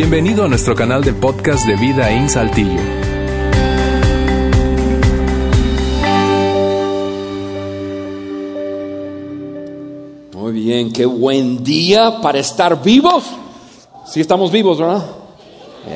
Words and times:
Bienvenido 0.00 0.44
a 0.44 0.48
nuestro 0.48 0.76
canal 0.76 1.02
de 1.02 1.12
podcast 1.12 1.66
de 1.66 1.74
Vida 1.74 2.08
en 2.12 2.28
Saltillo. 2.28 2.80
Muy 10.36 10.52
bien, 10.52 10.92
qué 10.92 11.04
buen 11.04 11.64
día 11.64 12.20
para 12.22 12.38
estar 12.38 12.80
vivos. 12.80 13.24
Sí 14.06 14.20
estamos 14.20 14.52
vivos, 14.52 14.78
¿verdad? 14.78 15.04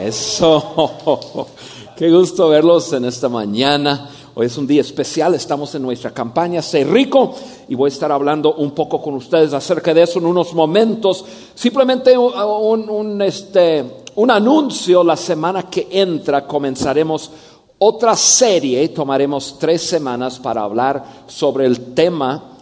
Eso. 0.04 1.46
Qué 1.96 2.10
gusto 2.10 2.48
verlos 2.48 2.92
en 2.94 3.04
esta 3.04 3.28
mañana. 3.28 4.10
Hoy 4.34 4.46
es 4.46 4.56
un 4.56 4.66
día 4.66 4.80
especial, 4.80 5.34
estamos 5.34 5.74
en 5.74 5.82
nuestra 5.82 6.10
campaña 6.10 6.62
Sé 6.62 6.84
Rico 6.84 7.34
y 7.68 7.74
voy 7.74 7.88
a 7.88 7.92
estar 7.92 8.10
hablando 8.10 8.54
un 8.54 8.70
poco 8.70 9.02
con 9.02 9.12
ustedes 9.12 9.52
acerca 9.52 9.92
de 9.92 10.04
eso 10.04 10.20
en 10.20 10.24
unos 10.24 10.54
momentos. 10.54 11.22
Simplemente 11.54 12.16
un, 12.16 12.88
un, 12.88 13.20
este, 13.20 14.01
un 14.16 14.30
anuncio, 14.30 15.02
la 15.02 15.16
semana 15.16 15.64
que 15.64 15.88
entra 15.90 16.46
comenzaremos 16.46 17.30
otra 17.78 18.14
serie, 18.14 18.88
tomaremos 18.90 19.56
tres 19.58 19.82
semanas 19.82 20.38
para 20.38 20.62
hablar 20.62 21.24
sobre 21.26 21.66
el 21.66 21.94
tema 21.94 22.52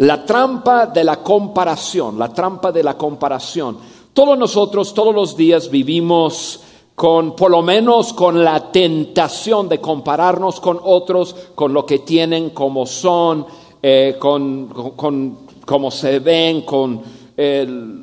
la 0.00 0.24
trampa 0.24 0.86
de 0.86 1.04
la 1.04 1.22
comparación, 1.22 2.18
la 2.18 2.30
trampa 2.30 2.72
de 2.72 2.82
la 2.82 2.96
comparación. 2.96 3.76
Todos 4.14 4.38
nosotros, 4.38 4.94
todos 4.94 5.14
los 5.14 5.36
días 5.36 5.70
vivimos 5.70 6.60
con, 6.94 7.36
por 7.36 7.50
lo 7.50 7.60
menos 7.60 8.14
con 8.14 8.42
la 8.42 8.72
tentación 8.72 9.68
de 9.68 9.78
compararnos 9.78 10.58
con 10.58 10.80
otros, 10.82 11.36
con 11.54 11.74
lo 11.74 11.84
que 11.84 11.98
tienen, 11.98 12.50
como 12.50 12.86
son, 12.86 13.44
eh, 13.82 14.16
con, 14.18 14.68
con, 14.96 15.38
cómo 15.66 15.90
se 15.90 16.18
ven, 16.18 16.62
con 16.62 17.02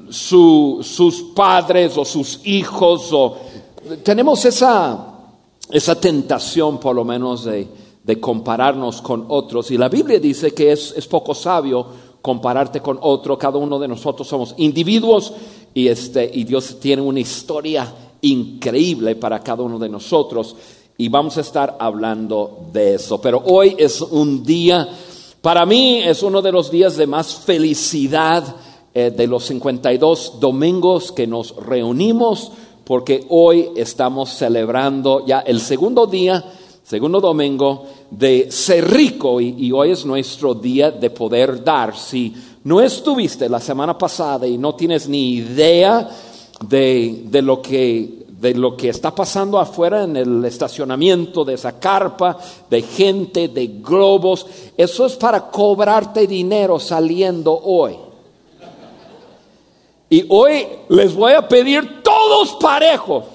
sus 0.09 1.22
padres 1.35 1.98
o 1.98 2.05
sus 2.05 2.41
hijos. 2.45 3.09
O, 3.12 3.38
tenemos 4.04 4.43
esa, 4.46 5.15
esa 5.70 5.99
tentación, 5.99 6.79
por 6.79 6.96
lo 6.96 7.04
menos, 7.04 7.46
de, 7.46 7.68
de 8.04 8.20
compararnos 8.20 9.01
con 9.01 9.26
otros. 9.27 9.70
Y 9.71 9.77
la 9.77 9.90
Biblia 9.90 10.20
dice 10.20 10.54
que 10.54 10.71
es, 10.71 10.93
es 10.96 11.07
poco 11.07 11.34
sabio 11.34 11.88
compararte 12.21 12.82
con 12.82 12.98
otro. 13.01 13.38
Cada 13.38 13.57
uno 13.57 13.77
de 13.79 13.88
nosotros 13.88 14.27
somos 14.27 14.54
individuos 14.57 15.34
y, 15.73 15.88
este, 15.88 16.29
y 16.34 16.44
Dios 16.44 16.79
tiene 16.79 17.01
una 17.01 17.20
historia 17.20 17.94
increíble 18.21 19.16
para 19.16 19.40
cada 19.40 19.63
uno 19.63 19.77
de 19.77 19.90
nosotros 19.90 20.55
y 20.98 21.10
vamos 21.10 21.38
a 21.38 21.41
estar 21.41 21.77
hablando 21.79 22.68
de 22.73 22.96
eso. 22.96 23.21
Pero 23.21 23.44
hoy 23.46 23.76
es 23.77 24.01
un 24.01 24.44
día, 24.44 24.88
para 25.41 25.66
mí 25.66 25.99
es 25.99 26.23
uno 26.23 26.41
de 26.41 26.51
los 26.51 26.71
días 26.71 26.98
de 26.98 27.07
más 27.07 27.35
felicidad 27.35 28.44
eh, 28.93 29.12
de 29.16 29.27
los 29.27 29.46
52 29.46 30.40
domingos 30.40 31.12
que 31.12 31.27
nos 31.27 31.55
reunimos, 31.55 32.52
porque 32.84 33.26
hoy 33.29 33.70
estamos 33.76 34.29
celebrando 34.29 35.26
ya 35.26 35.40
el 35.40 35.60
segundo 35.60 36.07
día, 36.07 36.44
segundo 36.84 37.20
domingo 37.20 37.85
de 38.10 38.52
ser 38.52 38.90
rico 38.90 39.41
y, 39.41 39.55
y 39.57 39.71
hoy 39.71 39.91
es 39.91 40.05
nuestro 40.05 40.54
día 40.54 40.91
de 40.91 41.10
poder 41.10 41.63
dar. 41.63 41.96
Si 41.98 42.34
no 42.63 42.82
estuviste 42.82 43.49
la 43.49 43.60
semana 43.60 43.98
pasada 43.98 44.48
y 44.48 44.57
no 44.57 44.76
tienes 44.76 45.07
ni 45.07 45.34
idea, 45.34 46.10
de, 46.66 47.24
de, 47.26 47.41
lo 47.41 47.62
que, 47.62 48.26
de 48.27 48.54
lo 48.54 48.76
que 48.76 48.90
está 48.90 49.13
pasando 49.13 49.60
afuera 49.60 50.04
en 50.04 50.18
el 50.18 50.46
estacionamiento 50.46 51.46
de 51.46 51.54
esa 51.54 51.79
carpa, 51.79 52.38
de 52.70 52.82
gente, 52.82 53.48
de 53.48 53.68
globos. 53.68 54.46
Eso 54.76 55.05
es 55.05 55.16
para 55.16 55.49
cobrarte 55.49 56.27
dinero 56.27 56.79
saliendo 56.79 57.54
hoy. 57.54 57.96
Y 60.10 60.26
hoy 60.30 60.68
les 60.90 61.13
voy 61.13 61.34
a 61.34 61.48
pedir 61.48 62.02
todos 62.02 62.55
parejos. 62.55 63.26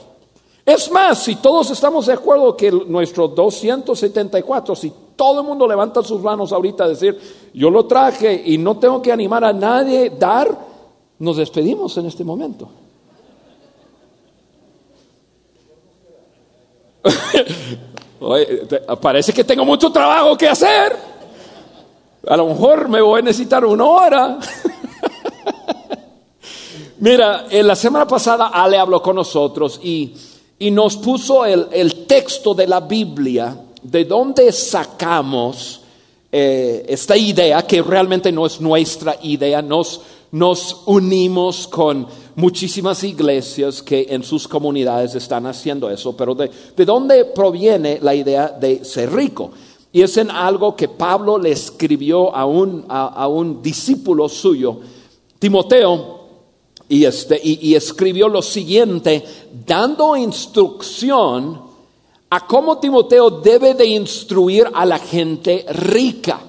Es 0.64 0.90
más, 0.90 1.18
si 1.18 1.36
todos 1.36 1.70
estamos 1.70 2.06
de 2.06 2.12
acuerdo 2.12 2.56
que 2.56 2.70
nuestro 2.70 3.28
274, 3.28 4.76
si 4.76 4.92
todo 5.16 5.40
el 5.40 5.46
mundo 5.46 5.66
levanta 5.66 6.02
sus 6.02 6.22
manos 6.22 6.52
ahorita 6.52 6.84
a 6.84 6.88
decir, 6.88 7.18
yo 7.52 7.68
lo 7.68 7.86
traje 7.86 8.42
y 8.46 8.58
no 8.58 8.78
tengo 8.78 9.02
que 9.02 9.10
animar 9.12 9.44
a 9.44 9.52
nadie 9.52 10.10
dar, 10.10 10.56
nos 11.18 11.36
despedimos 11.36 11.96
en 11.98 12.06
este 12.06 12.22
momento. 12.24 12.68
parece 19.00 19.32
que 19.32 19.42
tengo 19.42 19.64
mucho 19.64 19.90
trabajo 19.90 20.36
que 20.36 20.48
hacer. 20.48 20.96
A 22.28 22.36
lo 22.36 22.46
mejor 22.46 22.88
me 22.88 23.00
voy 23.00 23.18
a 23.18 23.22
necesitar 23.22 23.64
una 23.64 23.84
hora. 23.84 24.38
Mira, 27.02 27.46
en 27.50 27.66
la 27.66 27.74
semana 27.74 28.06
pasada 28.06 28.46
Ale 28.54 28.78
habló 28.78 29.02
con 29.02 29.16
nosotros 29.16 29.80
y, 29.82 30.14
y 30.60 30.70
nos 30.70 30.96
puso 30.98 31.44
el, 31.44 31.66
el, 31.72 32.06
texto 32.06 32.54
de 32.54 32.68
la 32.68 32.78
Biblia, 32.78 33.56
de 33.82 34.04
dónde 34.04 34.52
sacamos 34.52 35.80
eh, 36.30 36.84
esta 36.88 37.16
idea, 37.16 37.66
que 37.66 37.82
realmente 37.82 38.30
no 38.30 38.46
es 38.46 38.60
nuestra 38.60 39.16
idea, 39.20 39.60
nos, 39.60 40.00
nos 40.30 40.82
unimos 40.86 41.66
con 41.66 42.06
muchísimas 42.36 43.02
iglesias 43.02 43.82
que 43.82 44.06
en 44.08 44.22
sus 44.22 44.46
comunidades 44.46 45.16
están 45.16 45.46
haciendo 45.46 45.90
eso, 45.90 46.16
pero 46.16 46.36
de, 46.36 46.52
de 46.76 46.84
dónde 46.84 47.24
proviene 47.24 47.98
la 48.00 48.14
idea 48.14 48.46
de 48.46 48.84
ser 48.84 49.12
rico? 49.12 49.50
Y 49.90 50.02
es 50.02 50.16
en 50.18 50.30
algo 50.30 50.76
que 50.76 50.86
Pablo 50.86 51.36
le 51.36 51.50
escribió 51.50 52.32
a 52.32 52.46
un, 52.46 52.84
a, 52.88 53.08
a 53.08 53.26
un 53.26 53.60
discípulo 53.60 54.28
suyo, 54.28 54.78
Timoteo, 55.40 56.21
y, 56.92 57.06
este, 57.06 57.40
y, 57.42 57.74
escribió 57.74 58.28
lo 58.28 58.42
siguiente, 58.42 59.24
dando 59.66 60.14
instrucción 60.14 61.58
a 62.28 62.46
cómo 62.46 62.76
Timoteo 62.80 63.30
debe 63.30 63.72
de 63.72 63.86
instruir 63.86 64.68
a 64.74 64.84
la 64.84 64.98
gente 64.98 65.64
rica. 65.70 66.40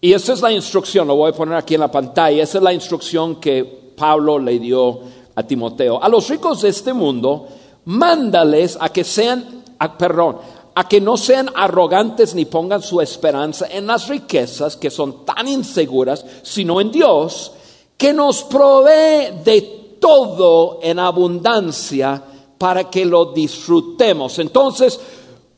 Y 0.00 0.14
esa 0.14 0.32
es 0.32 0.40
la 0.40 0.52
instrucción, 0.52 1.06
lo 1.06 1.16
voy 1.16 1.32
a 1.32 1.34
poner 1.34 1.56
aquí 1.56 1.74
en 1.74 1.80
la 1.80 1.90
pantalla, 1.90 2.42
esa 2.42 2.56
es 2.56 2.64
la 2.64 2.72
instrucción 2.72 3.36
que 3.36 3.92
Pablo 3.94 4.38
le 4.38 4.58
dio 4.58 5.00
a 5.34 5.42
Timoteo. 5.42 6.02
A 6.02 6.08
los 6.08 6.30
ricos 6.30 6.62
de 6.62 6.70
este 6.70 6.94
mundo, 6.94 7.46
mándales 7.84 8.78
a 8.80 8.88
que 8.88 9.04
sean, 9.04 9.64
a, 9.78 9.98
perdón, 9.98 10.38
a 10.76 10.88
que 10.88 10.98
no 10.98 11.18
sean 11.18 11.50
arrogantes 11.54 12.34
ni 12.34 12.46
pongan 12.46 12.80
su 12.80 13.02
esperanza 13.02 13.66
en 13.70 13.86
las 13.86 14.08
riquezas 14.08 14.78
que 14.78 14.88
son 14.88 15.26
tan 15.26 15.46
inseguras, 15.46 16.24
sino 16.42 16.80
en 16.80 16.90
Dios, 16.90 17.52
que 17.98 18.14
nos 18.14 18.44
provee 18.44 19.42
de 19.44 19.60
todo 20.00 20.78
en 20.82 21.00
abundancia 21.00 22.22
para 22.56 22.88
que 22.88 23.04
lo 23.04 23.32
disfrutemos. 23.32 24.38
Entonces, 24.38 24.98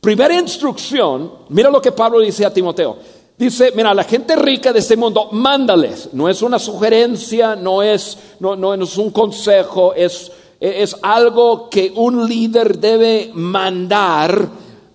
primera 0.01 0.33
instrucción, 0.33 1.31
mira 1.49 1.69
lo 1.69 1.81
que 1.81 1.91
Pablo 1.91 2.19
dice 2.19 2.45
a 2.45 2.53
Timoteo. 2.53 2.97
Dice, 3.37 3.71
mira, 3.75 3.93
la 3.93 4.03
gente 4.03 4.35
rica 4.35 4.73
de 4.73 4.79
este 4.79 4.95
mundo, 4.95 5.29
mándales. 5.31 6.09
No 6.13 6.29
es 6.29 6.41
una 6.41 6.59
sugerencia, 6.59 7.55
no 7.55 7.81
es, 7.81 8.17
no, 8.39 8.55
no 8.55 8.73
es 8.73 8.97
un 8.97 9.11
consejo, 9.11 9.93
es, 9.95 10.31
es 10.59 10.95
algo 11.01 11.69
que 11.69 11.91
un 11.95 12.27
líder 12.27 12.77
debe 12.77 13.31
mandar 13.33 14.47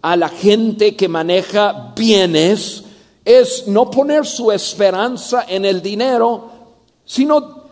a 0.02 0.16
la 0.16 0.28
gente 0.28 0.94
que 0.94 1.08
maneja 1.08 1.92
bienes. 1.96 2.84
Es 3.24 3.66
no 3.66 3.90
poner 3.90 4.24
su 4.24 4.52
esperanza 4.52 5.46
en 5.48 5.64
el 5.64 5.82
dinero, 5.82 6.55
sino 7.06 7.64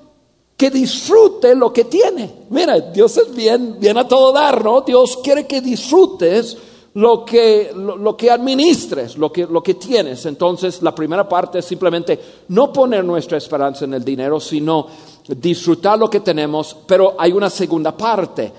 que 0.57 0.71
disfrute 0.71 1.55
lo 1.55 1.73
que 1.73 1.85
tiene. 1.85 2.47
Mira, 2.51 2.79
Dios 2.81 3.17
es 3.19 3.35
bien, 3.35 3.77
bien 3.79 3.99
a 3.99 4.09
todo 4.09 4.33
dar, 4.33 4.65
¿no? 4.65 4.81
Dios 4.81 5.19
quiere 5.23 5.47
que 5.47 5.61
disfrutes 5.61 6.57
lo 6.95 7.25
que, 7.25 7.73
lo, 7.75 8.17
que 8.17 8.31
administres, 8.31 9.19
lo 9.19 9.33
que, 9.33 9.47
lo 9.47 9.63
que 9.63 9.75
tienes. 9.75 10.25
Entonces, 10.27 10.81
la 10.81 10.95
primera 10.95 11.29
parte 11.29 11.59
es 11.59 11.65
simplemente 11.65 12.21
no 12.49 12.73
poner 12.73 13.05
nuestra 13.05 13.37
esperanza 13.37 13.85
en 13.85 13.95
el 13.95 14.05
dinero, 14.05 14.39
sino 14.39 14.87
disfrutar 15.27 15.99
lo 15.99 16.09
que 16.09 16.21
tenemos, 16.21 16.77
pero 16.87 17.17
hay 17.19 17.33
una 17.33 17.51
segunda 17.51 17.97
parte. 17.97 18.53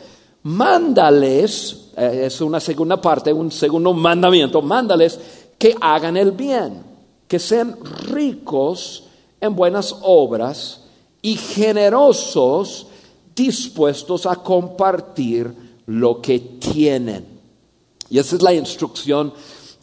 Mándales, 0.44 1.92
eh, 1.96 2.24
es 2.26 2.42
una 2.42 2.60
segunda 2.60 3.00
parte, 3.00 3.32
un 3.32 3.52
segundo 3.52 3.94
mandamiento, 3.94 4.62
mándales 4.62 5.18
que 5.58 5.74
hagan 5.80 6.18
el 6.18 6.34
bien, 6.34 6.84
que 7.26 7.40
sean 7.40 7.78
ricos 8.10 9.05
en 9.42 9.56
buenas 9.56 9.96
obras 10.02 10.82
y 11.22 11.36
generosos, 11.36 12.88
dispuestos 13.36 14.26
a 14.26 14.36
compartir 14.38 15.54
lo 15.88 16.22
que 16.22 16.40
tienen. 16.40 17.26
Y 18.10 18.20
esa 18.20 18.36
es 18.36 18.42
la 18.42 18.54
instrucción 18.54 19.34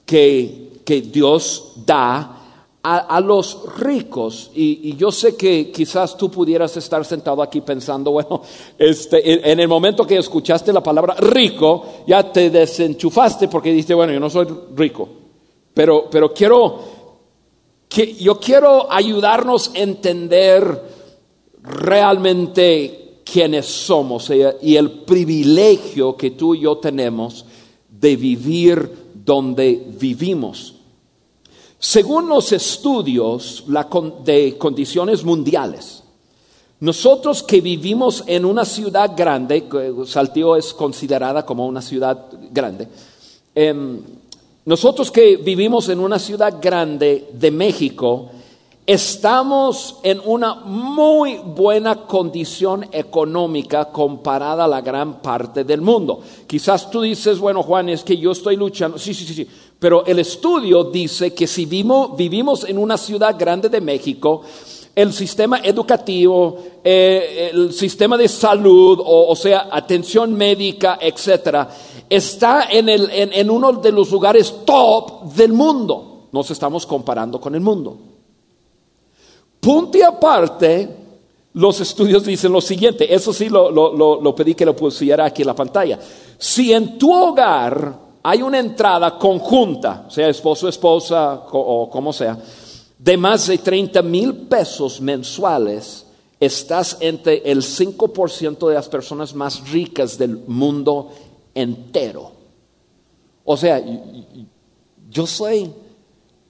que, 0.06 0.80
que 0.84 1.00
Dios 1.02 1.72
da 1.84 2.42
a, 2.82 2.98
a 2.98 3.20
los 3.20 3.76
ricos. 3.78 4.50
Y, 4.54 4.90
y, 4.90 4.96
yo 4.96 5.12
sé 5.12 5.36
que 5.36 5.70
quizás 5.70 6.16
tú 6.16 6.30
pudieras 6.30 6.76
estar 6.76 7.04
sentado 7.04 7.42
aquí 7.42 7.60
pensando, 7.60 8.10
bueno, 8.12 8.42
este, 8.78 9.50
en, 9.50 9.60
el 9.60 9.68
momento 9.68 10.06
que 10.06 10.16
escuchaste 10.16 10.72
la 10.72 10.82
palabra 10.82 11.14
rico, 11.14 11.84
ya 12.06 12.32
te 12.32 12.50
desenchufaste 12.50 13.48
porque 13.48 13.70
dijiste, 13.70 13.94
bueno, 13.94 14.12
yo 14.12 14.20
no 14.20 14.30
soy 14.30 14.46
rico. 14.76 15.08
Pero, 15.74 16.08
pero 16.10 16.32
quiero, 16.34 16.78
que, 17.92 18.14
yo 18.14 18.40
quiero 18.40 18.90
ayudarnos 18.90 19.70
a 19.74 19.78
entender 19.78 20.82
realmente 21.62 23.20
quienes 23.22 23.66
somos 23.66 24.30
y 24.62 24.76
el 24.76 24.90
privilegio 25.02 26.16
que 26.16 26.30
tú 26.30 26.54
y 26.54 26.60
yo 26.60 26.78
tenemos 26.78 27.44
de 27.90 28.16
vivir 28.16 29.12
donde 29.14 29.88
vivimos. 29.98 30.74
Según 31.78 32.28
los 32.28 32.52
estudios 32.52 33.64
de 34.24 34.56
condiciones 34.56 35.22
mundiales, 35.22 36.02
nosotros 36.80 37.42
que 37.42 37.60
vivimos 37.60 38.24
en 38.26 38.46
una 38.46 38.64
ciudad 38.64 39.12
grande, 39.14 39.68
Saltillo 40.06 40.56
es 40.56 40.72
considerada 40.72 41.44
como 41.44 41.66
una 41.66 41.82
ciudad 41.82 42.26
grande, 42.50 42.88
em, 43.54 44.00
nosotros 44.64 45.10
que 45.10 45.36
vivimos 45.36 45.88
en 45.88 45.98
una 45.98 46.18
ciudad 46.18 46.58
grande 46.60 47.28
de 47.32 47.50
México, 47.50 48.30
estamos 48.86 49.96
en 50.02 50.20
una 50.24 50.54
muy 50.54 51.38
buena 51.38 52.06
condición 52.06 52.86
económica 52.92 53.86
comparada 53.86 54.64
a 54.64 54.68
la 54.68 54.80
gran 54.80 55.20
parte 55.20 55.64
del 55.64 55.80
mundo. 55.80 56.20
Quizás 56.46 56.90
tú 56.90 57.02
dices, 57.02 57.38
bueno 57.38 57.62
Juan, 57.62 57.88
es 57.88 58.04
que 58.04 58.16
yo 58.16 58.32
estoy 58.32 58.56
luchando. 58.56 58.98
Sí, 58.98 59.14
sí, 59.14 59.24
sí, 59.24 59.34
sí. 59.34 59.48
Pero 59.78 60.04
el 60.06 60.20
estudio 60.20 60.84
dice 60.84 61.34
que 61.34 61.46
si 61.46 61.66
vivimos, 61.66 62.64
en 62.68 62.78
una 62.78 62.96
ciudad 62.96 63.36
grande 63.36 63.68
de 63.68 63.80
México, 63.80 64.42
el 64.94 65.12
sistema 65.12 65.58
educativo, 65.58 66.58
eh, 66.84 67.50
el 67.52 67.72
sistema 67.72 68.16
de 68.16 68.28
salud, 68.28 69.00
o, 69.04 69.34
sea, 69.34 69.68
atención 69.72 70.34
médica, 70.34 70.98
etcétera, 71.00 71.68
está 72.16 72.68
en, 72.70 73.50
uno 73.50 73.72
de 73.72 73.90
los 73.90 74.10
lugares 74.10 74.54
top 74.66 75.32
del 75.32 75.52
mundo. 75.52 76.28
Nos 76.30 76.50
estamos 76.50 76.84
comparando 76.84 77.40
con 77.40 77.54
el 77.54 77.60
mundo. 77.62 77.96
Punto 79.58 79.96
y 79.96 80.02
aparte, 80.02 80.88
los 81.54 81.80
estudios 81.80 82.24
dicen 82.24 82.52
lo 82.52 82.60
siguiente, 82.60 83.14
eso 83.14 83.32
sí 83.32 83.48
lo, 83.48 84.34
pedí 84.34 84.54
que 84.54 84.66
lo 84.66 84.76
pusiera 84.76 85.24
aquí 85.24 85.42
en 85.42 85.48
la 85.48 85.54
pantalla. 85.54 85.98
Si 86.36 86.72
en 86.72 86.98
tu 86.98 87.12
hogar 87.12 87.98
hay 88.22 88.42
una 88.42 88.58
entrada 88.58 89.18
conjunta, 89.18 90.06
sea 90.10 90.28
esposo, 90.28 90.68
esposa 90.68 91.44
o 91.50 91.88
como 91.88 92.12
sea, 92.12 92.38
de 92.98 93.16
más 93.16 93.46
de 93.46 93.56
30 93.56 94.02
mil 94.02 94.34
pesos 94.34 95.00
mensuales, 95.00 96.06
estás 96.38 96.96
entre 96.98 97.42
el 97.44 97.62
5% 97.62 98.68
de 98.68 98.74
las 98.74 98.88
personas 98.88 99.32
más 99.32 99.70
ricas 99.70 100.18
del 100.18 100.38
mundo 100.48 101.10
entero. 101.54 102.32
O 103.44 103.56
sea, 103.56 103.82
yo 105.10 105.26
soy, 105.26 105.70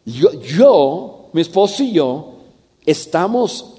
yo, 0.04 0.32
yo, 0.40 1.28
mi 1.32 1.40
esposo 1.40 1.82
y 1.82 1.92
yo, 1.92 2.34
estamos 2.84 3.74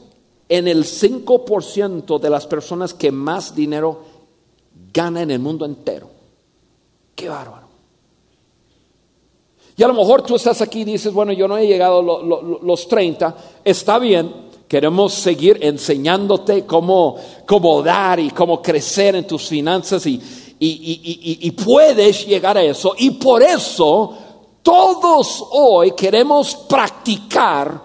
en 0.50 0.68
el 0.68 0.84
5% 0.84 2.20
de 2.20 2.30
las 2.30 2.48
personas 2.48 2.94
que 2.94 3.12
más 3.12 3.56
dinero 3.56 4.02
gana 4.94 5.22
en 5.22 5.32
el 5.32 5.40
mundo 5.40 5.66
entero. 5.66 6.10
Qué 7.16 7.30
bárbaro. 7.30 7.68
Y 9.76 9.84
a 9.84 9.88
lo 9.88 9.94
mejor 9.94 10.22
tú 10.22 10.36
estás 10.36 10.62
aquí 10.62 10.82
y 10.82 10.86
dices, 10.86 11.12
bueno, 11.12 11.34
yo 11.34 11.48
no 11.48 11.58
he 11.58 11.66
llegado 11.66 12.00
a 12.00 12.64
los 12.64 12.88
30, 12.88 13.36
está 13.64 13.98
bien, 13.98 14.32
queremos 14.68 15.14
seguir 15.14 15.58
enseñándote 15.62 16.66
cómo, 16.66 17.16
cómo 17.48 17.82
dar 17.82 18.20
y 18.20 18.30
cómo 18.30 18.62
crecer 18.62 19.16
en 19.16 19.26
tus 19.26 19.48
finanzas 19.48 20.06
y, 20.06 20.22
y, 20.60 21.52
puedes 21.52 22.26
llegar 22.26 22.58
a 22.58 22.64
eso. 22.64 22.96
Y 22.98 23.12
por 23.12 23.44
eso 23.44 24.18
todos 24.62 25.44
hoy 25.52 25.92
queremos 25.92 26.56
practicar 26.56 27.82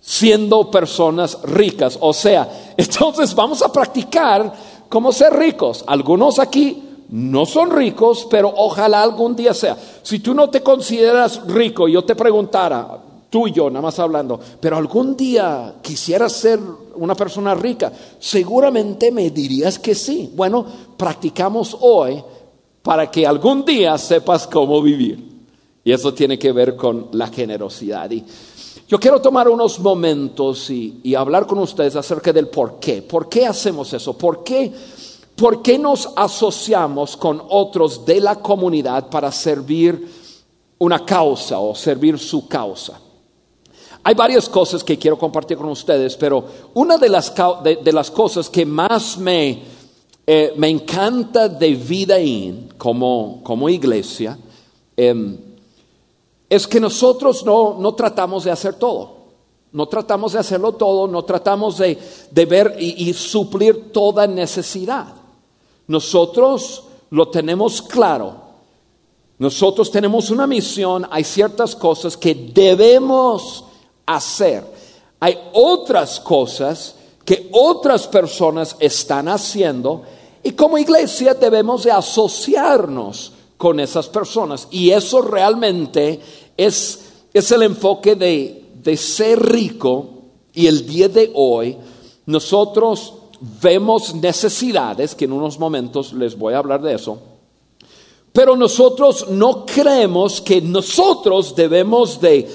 siendo 0.00 0.70
personas 0.70 1.38
ricas. 1.42 1.98
O 2.00 2.12
sea, 2.12 2.74
entonces 2.76 3.34
vamos 3.34 3.62
a 3.62 3.72
practicar 3.72 4.52
cómo 4.88 5.12
ser 5.12 5.32
ricos. 5.34 5.84
Algunos 5.86 6.38
aquí 6.38 6.82
no 7.10 7.46
son 7.46 7.70
ricos, 7.70 8.26
pero 8.30 8.52
ojalá 8.56 9.02
algún 9.02 9.36
día 9.36 9.54
sea. 9.54 9.76
Si 10.02 10.20
tú 10.20 10.34
no 10.34 10.48
te 10.50 10.62
consideras 10.62 11.46
rico, 11.46 11.88
yo 11.88 12.04
te 12.04 12.14
preguntara, 12.14 12.98
tú 13.30 13.46
y 13.46 13.52
yo, 13.52 13.68
nada 13.68 13.82
más 13.82 13.98
hablando, 13.98 14.40
pero 14.60 14.76
algún 14.76 15.16
día 15.16 15.74
quisieras 15.82 16.32
ser 16.32 16.60
una 16.96 17.14
persona 17.14 17.54
rica, 17.54 17.92
seguramente 18.18 19.10
me 19.10 19.30
dirías 19.30 19.78
que 19.78 19.94
sí. 19.94 20.30
Bueno, 20.34 20.64
practicamos 20.96 21.76
hoy 21.80 22.22
para 22.82 23.10
que 23.10 23.26
algún 23.26 23.64
día 23.64 23.96
sepas 23.98 24.46
cómo 24.46 24.82
vivir. 24.82 25.32
Y 25.84 25.92
eso 25.92 26.14
tiene 26.14 26.38
que 26.38 26.52
ver 26.52 26.76
con 26.76 27.08
la 27.12 27.26
generosidad. 27.28 28.10
Y 28.10 28.24
yo 28.86 29.00
quiero 29.00 29.20
tomar 29.20 29.48
unos 29.48 29.78
momentos 29.78 30.70
y, 30.70 31.14
hablar 31.14 31.46
con 31.46 31.58
ustedes 31.58 31.96
acerca 31.96 32.32
del 32.32 32.48
por 32.48 32.78
qué. 32.78 33.02
¿Por 33.02 33.28
qué 33.28 33.46
hacemos 33.46 33.92
eso? 33.92 34.16
¿Por 34.16 34.44
qué? 34.44 34.72
¿Por 35.36 35.62
qué 35.62 35.78
nos 35.78 36.10
asociamos 36.14 37.16
con 37.16 37.42
otros 37.48 38.04
de 38.04 38.20
la 38.20 38.36
comunidad 38.36 39.08
para 39.08 39.32
servir 39.32 40.06
una 40.78 41.04
causa 41.04 41.58
o 41.58 41.74
servir 41.74 42.18
su 42.18 42.46
causa? 42.46 43.00
Hay 44.06 44.14
varias 44.14 44.50
cosas 44.50 44.84
que 44.84 44.98
quiero 44.98 45.18
compartir 45.18 45.56
con 45.56 45.70
ustedes, 45.70 46.14
pero 46.16 46.44
una 46.74 46.98
de 46.98 47.08
las, 47.08 47.32
de, 47.62 47.92
las 47.92 48.10
cosas 48.10 48.50
que 48.50 48.66
más 48.66 49.16
me, 49.16 49.62
eh, 50.26 50.52
me 50.56 50.68
encanta 50.68 51.48
de 51.48 51.74
Vida 51.74 52.16
como, 52.76 53.40
como 53.42 53.66
iglesia 53.70 54.38
em, 54.94 55.38
es 56.50 56.66
que 56.66 56.78
nosotros 56.80 57.46
no, 57.46 57.78
no 57.80 57.94
tratamos 57.94 58.44
de 58.44 58.50
hacer 58.50 58.74
todo. 58.74 59.24
No 59.72 59.86
tratamos 59.86 60.34
de 60.34 60.38
hacerlo 60.38 60.72
todo, 60.72 61.08
no 61.08 61.24
tratamos 61.24 61.78
de, 61.78 61.98
de 62.30 62.46
ver 62.46 62.76
y, 62.78 63.08
y, 63.08 63.12
suplir 63.14 63.90
toda 63.90 64.26
necesidad. 64.26 65.06
Nosotros 65.88 66.84
lo 67.10 67.28
tenemos 67.28 67.80
claro. 67.80 68.36
Nosotros 69.38 69.90
tenemos 69.90 70.30
una 70.30 70.46
misión, 70.46 71.08
hay 71.10 71.24
ciertas 71.24 71.74
cosas 71.74 72.16
que 72.16 72.34
debemos 72.34 73.64
hacer. 74.06 74.64
Hay 75.20 75.38
otras 75.52 76.20
cosas 76.20 76.96
que 77.24 77.48
otras 77.52 78.06
personas 78.06 78.76
están 78.78 79.28
haciendo 79.28 80.02
y 80.42 80.52
como 80.52 80.76
iglesia 80.76 81.34
debemos 81.34 81.84
de 81.84 81.90
asociarnos 81.90 83.32
con 83.56 83.80
esas 83.80 84.08
personas. 84.08 84.68
Y 84.70 84.90
eso 84.90 85.22
realmente 85.22 86.20
es, 86.56 87.00
es 87.32 87.50
el 87.50 87.62
enfoque 87.62 88.14
de, 88.14 88.64
de 88.82 88.96
ser 88.96 89.40
rico 89.42 90.08
y 90.52 90.66
el 90.66 90.86
día 90.86 91.08
de 91.08 91.30
hoy 91.34 91.76
nosotros 92.26 93.14
vemos 93.62 94.14
necesidades, 94.14 95.14
que 95.14 95.24
en 95.24 95.32
unos 95.32 95.58
momentos 95.58 96.12
les 96.12 96.36
voy 96.36 96.54
a 96.54 96.58
hablar 96.58 96.82
de 96.82 96.94
eso, 96.94 97.18
pero 98.32 98.56
nosotros 98.56 99.28
no 99.30 99.64
creemos 99.64 100.40
que 100.40 100.60
nosotros 100.60 101.54
debemos 101.54 102.20
de, 102.20 102.48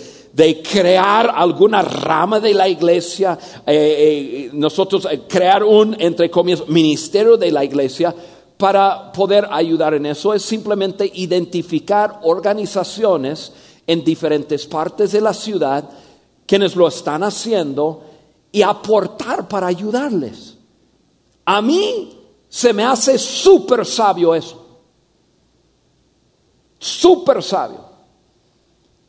crear 0.63 1.31
alguna 1.35 1.81
rama 1.81 2.39
de 2.39 2.53
la 2.53 2.67
iglesia, 2.67 3.37
eh, 3.65 4.47
eh, 4.47 4.49
nosotros 4.53 5.07
eh, 5.09 5.21
crear 5.27 5.63
un, 5.63 5.95
entre 5.99 6.29
comillas, 6.29 6.67
ministerio 6.67 7.35
de 7.37 7.51
la 7.51 7.63
iglesia 7.63 8.13
para 8.57 9.11
poder 9.11 9.47
ayudar 9.49 9.93
en 9.93 10.05
eso. 10.05 10.33
Es 10.33 10.43
simplemente 10.43 11.09
identificar 11.13 12.19
organizaciones 12.23 13.53
en 13.87 14.03
diferentes 14.03 14.65
partes 14.65 15.11
de 15.11 15.21
la 15.21 15.33
ciudad, 15.33 15.89
quienes 16.45 16.75
lo 16.75 16.87
están 16.87 17.23
haciendo, 17.23 18.03
y 18.51 18.61
aportar 18.61 19.47
para 19.47 19.67
ayudarles. 19.67 20.57
A 21.45 21.61
mí 21.61 22.17
se 22.47 22.73
me 22.73 22.83
hace 22.83 23.17
súper 23.17 23.85
sabio 23.85 24.35
eso. 24.35 24.65
Súper 26.79 27.43
sabio. 27.43 27.88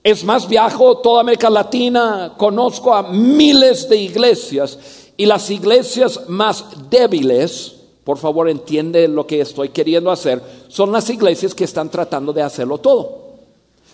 Es 0.03 0.25
más, 0.25 0.49
viajo 0.49 0.99
toda 0.99 1.21
América 1.21 1.51
Latina, 1.51 2.35
conozco 2.37 2.95
a 2.95 3.03
miles 3.03 3.89
de 3.89 3.99
iglesias 3.99 4.79
y 5.17 5.27
las 5.27 5.51
iglesias 5.51 6.23
más 6.29 6.65
débiles, 6.89 7.77
por 8.03 8.17
favor 8.17 8.49
entiende 8.49 9.07
lo 9.09 9.27
que 9.27 9.43
estoy 9.43 9.69
queriendo 9.69 10.11
hacer, 10.11 10.43
son 10.69 10.91
las 10.91 11.11
iglesias 11.11 11.55
que 11.55 11.65
están 11.65 11.91
tratando 11.91 12.33
de 12.33 12.43
hacerlo 12.43 12.79
todo. 12.79 13.29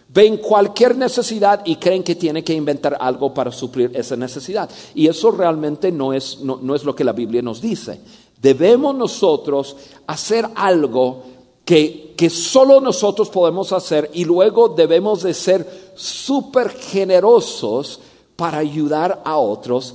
Ven 0.08 0.36
cualquier 0.36 0.96
necesidad 0.96 1.62
y 1.64 1.74
creen 1.74 2.04
que 2.04 2.14
tiene 2.14 2.44
que 2.44 2.54
inventar 2.54 2.96
algo 3.00 3.34
para 3.34 3.50
suplir 3.50 3.90
esa 3.92 4.14
necesidad. 4.14 4.70
Y 4.94 5.08
eso 5.08 5.32
realmente 5.32 5.90
no 5.90 6.12
es, 6.12 6.38
no 6.40 6.74
es 6.76 6.84
lo 6.84 6.94
que 6.94 7.02
la 7.02 7.12
Biblia 7.12 7.42
nos 7.42 7.60
dice. 7.60 8.00
Debemos 8.40 8.94
nosotros 8.94 9.76
hacer 10.06 10.48
algo 10.54 11.24
que, 11.66 12.30
solo 12.30 12.80
nosotros 12.80 13.28
podemos 13.28 13.72
hacer 13.72 14.10
y 14.14 14.24
luego 14.24 14.68
debemos 14.68 15.22
de 15.22 15.34
ser 15.34 15.92
súper 15.96 16.70
generosos 16.70 18.00
para 18.36 18.58
ayudar 18.58 19.20
a 19.24 19.36
otros 19.36 19.94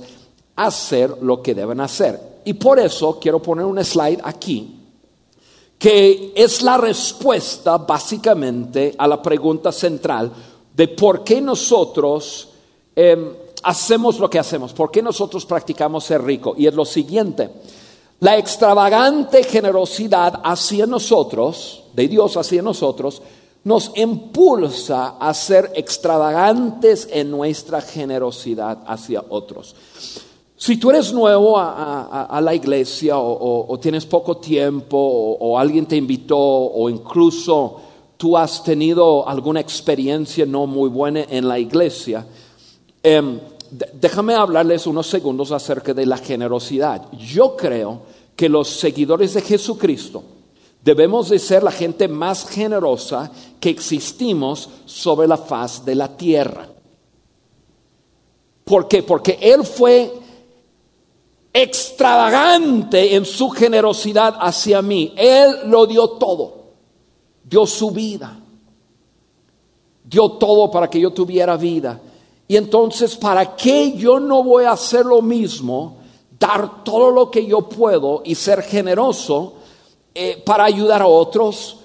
a 0.54 0.66
hacer 0.66 1.16
lo 1.22 1.42
que 1.42 1.54
deben 1.54 1.80
hacer. 1.80 2.20
Y 2.44 2.52
por 2.54 2.78
eso 2.78 3.18
quiero 3.18 3.40
poner 3.40 3.64
un 3.64 3.82
slide 3.82 4.20
aquí 4.22 4.78
que 5.78 6.32
es 6.36 6.62
la 6.62 6.76
respuesta 6.76 7.76
básicamente 7.78 8.94
a 8.96 9.08
la 9.08 9.20
pregunta 9.20 9.72
central 9.72 10.30
de 10.72 10.86
por 10.86 11.24
qué 11.24 11.40
nosotros 11.40 12.50
em, 12.94 13.32
hacemos 13.64 14.20
lo 14.20 14.30
que 14.30 14.38
hacemos, 14.38 14.72
por 14.72 14.92
qué 14.92 15.02
nosotros 15.02 15.44
practicamos 15.44 16.04
ser 16.04 16.22
rico. 16.22 16.54
Y 16.56 16.68
es 16.68 16.74
lo 16.74 16.84
siguiente, 16.84 17.50
La 18.22 18.38
extravagante 18.38 19.42
generosidad 19.42 20.42
hacia 20.44 20.86
nosotros, 20.86 21.82
de 21.92 22.06
Dios 22.06 22.36
hacia 22.36 22.62
nosotros, 22.62 23.20
nos 23.64 23.90
impulsa 23.96 25.16
a 25.18 25.34
ser 25.34 25.72
extravagantes 25.74 27.08
en 27.10 27.32
nuestra 27.32 27.80
generosidad 27.80 28.78
hacia 28.86 29.24
otros. 29.28 29.74
Si 30.56 30.76
tú 30.76 30.90
eres 30.90 31.12
nuevo 31.12 31.58
a, 31.58 32.40
la 32.40 32.54
iglesia 32.54 33.18
o, 33.18 33.76
tienes 33.80 34.06
poco 34.06 34.36
tiempo 34.36 34.96
o, 34.96 35.58
alguien 35.58 35.86
te 35.86 35.96
invitó 35.96 36.38
o 36.38 36.88
incluso 36.88 37.80
tú 38.16 38.38
has 38.38 38.62
tenido 38.62 39.28
alguna 39.28 39.58
experiencia 39.58 40.46
no 40.46 40.68
muy 40.68 40.88
buena 40.88 41.24
en 41.28 41.48
la 41.48 41.58
iglesia, 41.58 42.24
em, 43.02 43.40
déjame 43.94 44.34
hablarles 44.34 44.86
unos 44.86 45.06
segundos 45.06 45.50
acerca 45.52 45.94
de 45.94 46.06
la 46.06 46.18
generosidad. 46.18 47.10
Yo 47.12 47.56
creo 47.56 48.02
que 48.36 48.48
los 48.48 48.68
seguidores 48.68 49.34
de 49.34 49.40
Jesucristo 49.40 50.22
debemos 50.82 51.30
de 51.30 51.38
ser 51.38 51.62
la 51.62 51.70
gente 51.70 52.08
más 52.08 52.48
generosa 52.48 53.30
que 53.60 53.70
existimos 53.70 54.68
sobre 54.84 55.26
la 55.26 55.36
faz 55.36 55.84
de 55.84 55.94
la 55.94 56.16
tierra. 56.16 56.68
¿Por 58.64 58.88
qué? 58.88 59.02
Porque 59.02 59.38
Él 59.40 59.64
fue 59.64 60.12
extravagante 61.52 63.14
en 63.14 63.24
su 63.24 63.50
generosidad 63.50 64.36
hacia 64.38 64.82
mí. 64.82 65.12
Él 65.16 65.60
lo 65.66 65.86
dio 65.86 66.10
todo. 66.10 66.62
Dio 67.44 67.66
su 67.66 67.90
vida. 67.90 68.38
Dio 70.04 70.32
todo 70.32 70.70
para 70.70 70.88
que 70.88 71.00
yo 71.00 71.10
tuviera 71.12 71.56
vida. 71.56 72.00
Y 72.48 72.56
entonces, 72.56 73.16
¿para 73.16 73.56
qué 73.56 73.92
yo 73.92 74.20
no 74.20 74.42
voy 74.42 74.64
a 74.64 74.72
hacer 74.72 75.06
lo 75.06 75.22
mismo? 75.22 75.98
Dar 76.38 76.84
todo 76.84 77.10
lo 77.10 77.30
que 77.30 77.46
yo 77.46 77.68
puedo 77.68 78.22
y 78.24 78.34
ser 78.34 78.62
generoso 78.62 79.54
eh, 80.14 80.42
para 80.44 80.64
ayudar 80.64 81.02
a 81.02 81.06
otros. 81.06 81.78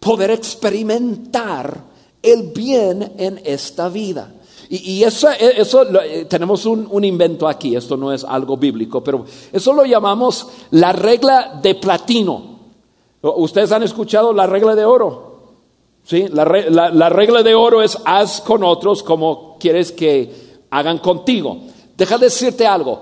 Poder 0.00 0.30
experimentar 0.30 1.82
el 2.22 2.52
bien 2.52 3.14
en 3.18 3.40
esta 3.44 3.88
vida. 3.88 4.32
Y, 4.68 5.04
eso, 5.04 5.30
eh, 5.30 5.54
eh, 5.58 6.24
tenemos 6.28 6.66
un, 6.66 7.04
invento 7.04 7.46
aquí, 7.46 7.76
esto 7.76 7.96
no 7.96 8.12
es 8.12 8.24
algo 8.24 8.56
bíblico, 8.56 9.02
pero 9.02 9.24
eso 9.52 9.72
lo 9.72 9.84
llamamos 9.84 10.48
la 10.72 10.92
regla 10.92 11.60
de 11.62 11.76
platino. 11.76 12.56
¿Ustedes 13.22 13.70
han 13.70 13.84
escuchado 13.84 14.32
la 14.32 14.46
regla 14.46 14.74
de 14.74 14.84
oro? 14.84 15.35
¿Sí? 16.06 16.28
La, 16.28 16.44
la 16.44 17.08
regla 17.08 17.42
de 17.42 17.56
oro 17.56 17.82
es 17.82 17.98
haz 18.04 18.40
con 18.40 18.62
otros 18.62 19.02
como 19.02 19.56
quieres 19.58 19.90
que 19.90 20.60
hagan 20.70 20.98
contigo. 20.98 21.58
Deja 21.96 22.16
decirte 22.16 22.64
algo, 22.64 23.00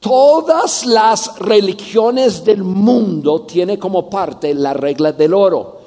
todas 0.00 0.86
las 0.86 1.38
religiones 1.38 2.42
del 2.42 2.64
mundo 2.64 3.42
tienen 3.42 3.76
como 3.76 4.08
parte 4.08 4.54
la 4.54 4.72
regla 4.72 5.12
del 5.12 5.34
oro. 5.34 5.80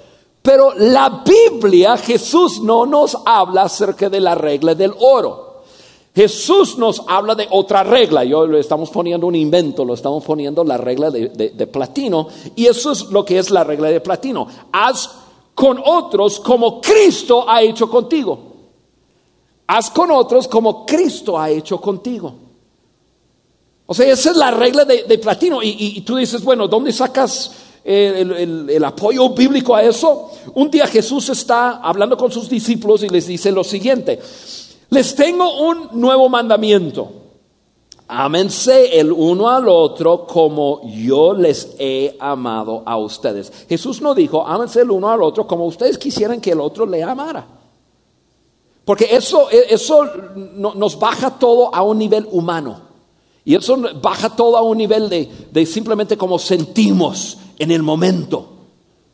Pero 0.44 0.74
la 0.78 1.24
Biblia, 1.26 1.98
Jesús 1.98 2.62
no 2.62 2.86
nos 2.86 3.18
habla 3.26 3.64
acerca 3.64 4.08
de 4.08 4.20
la 4.20 4.36
regla 4.36 4.76
del 4.76 4.94
oro. 5.00 5.64
Jesús 6.14 6.78
nos 6.78 7.02
habla 7.08 7.34
de 7.34 7.48
otra 7.50 7.82
regla. 7.82 8.24
Yo 8.24 8.46
le 8.46 8.60
estamos 8.60 8.92
poniendo 8.92 9.26
un 9.26 9.36
invento, 9.36 9.84
lo 9.84 9.96
estamos 9.96 10.24
poniendo 10.24 10.64
la 10.64 10.78
regla 10.78 11.10
de, 11.10 11.30
de, 11.30 11.68
platino. 11.68 12.28
Y 12.56 12.68
eso 12.68 12.92
es 12.92 13.06
lo 13.06 13.26
que 13.26 13.40
es 13.40 13.50
la 13.50 13.64
regla 13.64 13.88
de 13.88 14.02
platino. 14.02 14.46
Haz 14.72 15.23
con 15.54 15.80
otros 15.84 16.40
como 16.40 16.82
Cristo 16.82 17.50
ha 17.50 17.62
hecho 17.62 17.90
contigo. 17.90 18.54
Haz 19.68 19.90
con 19.92 20.12
otros 20.12 20.48
como 20.48 20.86
Cristo 20.86 21.40
ha 21.40 21.50
hecho 21.50 21.80
contigo. 21.80 22.34
O 23.86 23.94
sea, 23.94 24.12
esa 24.12 24.32
es 24.32 24.38
la 24.38 24.52
regla 24.52 24.86
de, 24.86 25.18
platino. 25.20 25.60
Y, 25.62 26.02
tú 26.02 26.16
dices, 26.16 26.44
bueno, 26.44 26.68
¿dónde 26.68 26.92
sacas 26.92 27.52
el, 27.84 28.84
apoyo 28.84 29.30
bíblico 29.30 29.76
a 29.76 29.84
eso. 29.84 30.32
Un 30.54 30.70
día 30.72 30.88
Jesús 30.88 31.30
está 31.30 31.78
hablando 31.78 32.18
con 32.18 32.32
sus 32.32 32.50
discípulos 32.50 33.04
y 33.04 33.10
les 33.10 33.28
dice 33.28 33.52
lo 33.52 33.64
siguiente, 33.64 34.20
les 34.90 35.16
tengo 35.16 35.68
un 35.68 35.90
nuevo 36.00 36.30
mandamiento. 36.30 37.23
Ámense 38.08 39.00
el 39.00 39.12
uno 39.12 39.50
al 39.50 39.68
otro 39.70 40.28
como 40.28 40.82
yo 40.88 41.34
les 41.34 41.76
he 41.80 42.16
amado 42.20 42.84
a 42.86 42.98
ustedes. 42.98 43.52
Jesús 43.70 44.02
no 44.02 44.14
dijo, 44.14 44.46
ámense 44.46 44.82
el 44.82 44.92
uno 44.92 45.10
al 45.10 45.22
otro 45.22 45.48
como 45.48 45.66
ustedes 45.66 45.98
quisieran 45.98 46.42
que 46.42 46.52
el 46.52 46.60
otro 46.60 46.86
le 46.86 47.02
amara. 47.02 47.48
Porque 48.86 49.08
eso, 49.16 49.50
eso 49.50 50.06
nos 50.76 51.00
baja 51.00 51.40
todo 51.40 51.74
a 51.74 51.82
un 51.84 51.98
nivel 51.98 52.28
humano. 52.32 52.82
Y 53.46 53.56
eso 53.56 53.78
baja 54.02 54.36
todo 54.36 54.58
a 54.58 54.62
un 54.62 54.78
nivel 54.78 55.10
de, 55.10 55.30
de 55.52 55.66
simplemente 55.66 56.18
como 56.18 56.38
sentimos 56.38 57.38
en 57.58 57.72
el 57.72 57.84
momento. 57.84 58.50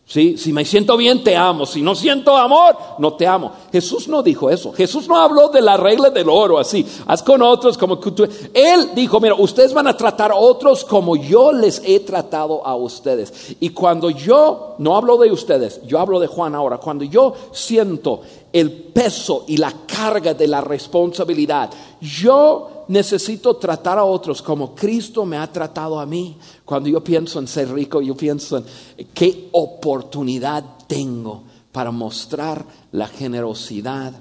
¿Sí? 0.10 0.40
Si 0.40 0.52
me 0.52 0.66
siento 0.66 0.98
bien, 0.98 1.24
te 1.24 1.38
amo. 1.38 1.68
Si 1.68 1.84
no 1.84 1.94
siento 1.94 2.36
amor, 2.36 2.76
no 2.98 3.14
te 3.14 3.28
amo. 3.28 3.52
Jesús 3.72 4.08
no 4.08 4.24
dijo 4.24 4.50
eso. 4.50 4.74
Jesús 4.74 5.08
no 5.08 5.16
habló 5.16 5.50
de 5.50 5.62
la 5.62 5.78
regla 5.78 6.10
del 6.10 6.30
oro 6.30 6.58
así. 6.58 6.84
Haz 7.06 7.22
con 7.22 7.44
otros 7.44 7.78
como 7.78 8.00
tú. 8.00 8.28
Él 8.52 8.90
dijo, 8.96 9.20
mira, 9.20 9.36
ustedes 9.36 9.72
van 9.72 9.86
a 9.86 9.96
tratar 9.96 10.32
a 10.32 10.36
otros 10.36 10.84
como 10.84 11.16
yo 11.16 11.52
les 11.52 11.84
he 11.86 12.00
tratado 12.00 12.66
a 12.66 12.76
ustedes. 12.76 13.56
Y 13.60 13.70
cuando 13.70 14.10
yo, 14.10 14.74
no 14.80 14.98
hablo 14.98 15.16
de 15.18 15.32
ustedes, 15.32 15.80
yo 15.86 16.00
hablo 16.00 16.20
de 16.20 16.26
Juan 16.26 16.56
ahora, 16.56 16.80
cuando 16.80 17.04
yo 17.04 17.36
siento 17.52 18.22
el 18.52 18.72
peso 18.72 19.44
y 19.48 19.58
la 19.58 19.72
carga 19.86 20.34
de 20.34 20.48
la 20.48 20.62
responsabilidad, 20.62 21.70
yo 22.02 22.79
necesito 22.90 23.56
tratar 23.56 24.00
a 24.00 24.04
otros 24.04 24.42
como 24.42 24.74
Cristo 24.74 25.24
me 25.24 25.38
ha 25.38 25.50
tratado 25.50 26.00
a 26.00 26.06
mí. 26.06 26.38
Cuando 26.66 26.90
yo 26.90 27.04
pienso 27.04 27.40
en 27.40 27.48
ser 27.48 27.72
rico, 27.72 28.02
yo 28.02 28.16
pienso 28.16 28.58
en 28.58 28.66
qué 29.14 29.48
oportunidad 29.52 30.64
tengo 30.88 31.44
para 31.72 31.92
mostrar 31.92 32.66
la 32.92 33.08
generosidad 33.08 34.14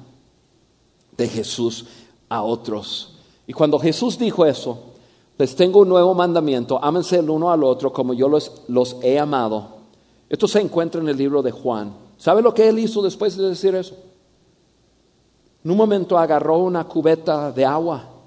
de 1.17 1.29
Jesús 1.29 1.87
a 2.29 2.43
otros. 2.43 3.15
Y 3.47 3.55
cuando 3.55 3.79
Jesús 3.79 4.19
dijo 4.19 4.45
eso, 4.45 4.79
les 5.39 5.57
tengo 5.57 5.81
un 5.81 5.89
nuevo 5.89 6.13
mandamiento, 6.15 6.79
ámense 6.83 7.19
el 7.19 7.31
uno 7.31 7.51
al 7.51 7.65
otro 7.65 7.91
como 7.91 8.13
yo 8.13 8.29
los, 8.29 8.53
los 8.69 8.97
he 9.03 9.19
amado. 9.19 9.79
Esto 10.29 10.47
se 10.47 10.61
encuentra 10.61 11.01
en 11.01 11.09
el 11.09 11.17
libro 11.17 11.43
de 11.43 11.53
Juan. 11.53 11.95
¿Sabe 12.19 12.43
lo 12.43 12.53
que 12.53 12.69
él 12.69 12.79
hizo 12.79 13.01
después 13.01 13.35
de 13.35 13.49
decir 13.49 13.75
eso? 13.75 13.97
En 15.65 15.71
un 15.71 15.77
momento 15.79 16.19
agarró 16.19 16.59
una 16.59 16.85
cubeta 16.85 17.51
de 17.51 17.65
agua 17.65 18.18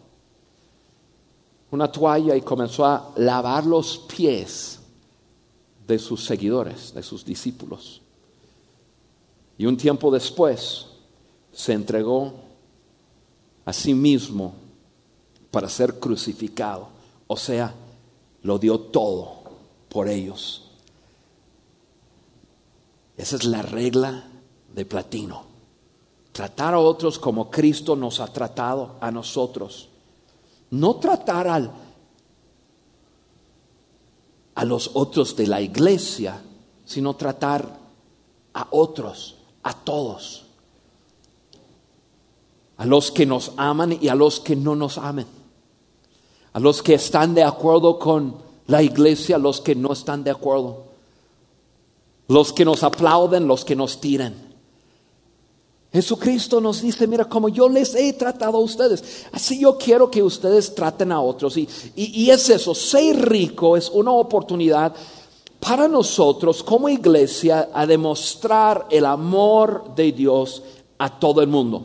una 1.72 1.90
toalla 1.90 2.36
y 2.36 2.42
comenzó 2.42 2.86
a 2.86 3.12
lavar 3.16 3.66
los 3.66 3.98
pies 3.98 4.80
de 5.88 5.98
sus 5.98 6.24
seguidores, 6.25 6.94
de 6.94 7.01
sus 7.01 7.25
discípulos. 7.25 8.01
Y 9.58 9.66
un 9.66 9.78
tiempo 9.78 10.12
después 10.12 10.88
se 11.54 11.74
entregó 11.74 12.34
a 13.66 13.74
sí 13.74 13.94
mismo 13.94 14.54
para 15.50 15.70
ser 15.70 16.00
crucificado. 16.00 16.90
O 17.28 17.38
sea, 17.38 17.74
lo 18.44 18.60
dio 18.60 18.80
todo 18.80 19.36
por 19.88 20.10
ellos. 20.10 20.70
Esa 23.16 23.36
es 23.38 23.46
la 23.46 23.62
regla 23.62 24.28
de 24.74 24.86
platino. 24.86 25.44
Tratar 26.34 26.74
a 26.74 26.80
otros 26.80 27.20
como 27.20 27.50
Cristo 27.50 27.96
nos 27.96 28.20
ha 28.20 28.28
tratado 28.28 28.96
a 29.00 29.12
nosotros 29.12 29.90
no 30.72 30.96
tratar 30.96 31.48
al, 31.48 31.72
a 34.56 34.66
los 34.66 34.92
otros 34.94 35.36
de 35.36 35.48
la 35.48 35.62
iglesia, 35.62 36.42
sino 36.86 37.16
tratar 37.16 37.78
a 38.54 38.68
otros, 38.72 39.36
a 39.63 39.74
todos, 39.74 40.46
a 42.78 42.86
los 42.86 43.12
que 43.12 43.25
nos 43.25 43.51
aman 43.58 43.98
y 44.01 44.08
a 44.08 44.16
los 44.16 44.40
que 44.40 44.56
no 44.56 44.75
nos 44.75 44.98
amen, 44.98 45.28
a 46.54 46.60
los 46.60 46.82
que 46.82 46.96
están 46.96 47.34
de 47.34 47.44
acuerdo 47.44 48.00
con 48.00 48.36
la 48.68 48.82
iglesia, 48.82 49.36
a 49.36 49.40
los 49.40 49.62
que 49.62 49.75
no 49.75 49.94
están 49.94 50.24
de 50.24 50.32
acuerdo, 50.32 50.86
los 52.28 52.54
que 52.54 52.66
nos 52.66 52.84
aplauden, 52.84 53.48
los 53.48 53.66
que 53.66 53.75
nos 53.75 54.00
tiran. 54.00 54.50
Jesucristo 55.93 56.62
nos 56.62 56.81
dice, 56.81 57.05
mira, 57.05 57.25
como 57.25 57.50
yo 57.50 57.67
les 57.67 57.93
he 57.95 58.13
tratado 58.13 58.57
a 58.57 58.62
ustedes, 58.62 59.25
así 59.33 59.60
yo 59.60 59.77
quiero 59.77 60.10
que 60.10 60.24
ustedes 60.24 60.74
traten 60.74 61.12
a 61.12 61.19
otros. 61.19 61.57
Y, 61.57 61.67
y, 61.95 62.29
es 62.29 62.50
eso, 62.50 62.74
ser 62.74 63.29
rico 63.29 63.75
es 63.75 63.89
una 63.89 64.12
oportunidad 64.12 64.95
para 65.60 65.89
nosotros 65.89 66.63
como 66.63 66.88
iglesia 66.88 67.69
a 67.74 67.86
demostrar 67.86 68.88
el 68.89 69.05
amor 69.05 69.93
de 69.93 70.13
Dios 70.13 70.63
a 70.98 71.19
todo 71.19 71.41
el 71.41 71.48
mundo. 71.48 71.83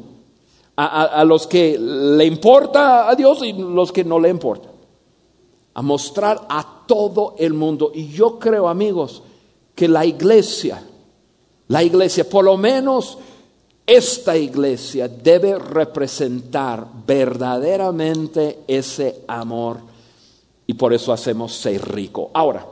A, 0.76 1.04
a 1.04 1.24
los 1.24 1.46
que 1.48 1.76
le 1.76 2.26
importa 2.26 3.08
a 3.08 3.14
Dios 3.16 3.42
y 3.42 3.54
los 3.54 3.90
que 3.90 4.04
no 4.04 4.20
le 4.20 4.28
importa. 4.28 4.68
A 5.74 5.82
mostrar 5.82 6.46
a 6.48 6.84
todo 6.86 7.34
el 7.38 7.54
mundo. 7.54 7.90
Y 7.92 8.08
yo 8.08 8.38
creo, 8.38 8.68
amigos, 8.68 9.22
que 9.74 9.88
la 9.88 10.06
iglesia, 10.06 10.80
la 11.66 11.82
iglesia, 11.82 12.28
por 12.28 12.44
lo 12.44 12.56
menos 12.56 13.18
esta 13.86 14.36
iglesia 14.36 15.06
debe 15.06 15.58
representar 15.58 16.86
verdaderamente 17.06 18.64
ese 18.66 19.22
amor 19.28 19.78
y 20.66 20.74
por 20.74 20.92
eso 20.92 21.12
hacemos 21.12 21.52
ser 21.54 21.86
rico. 21.94 22.30
Ahora, 22.34 22.66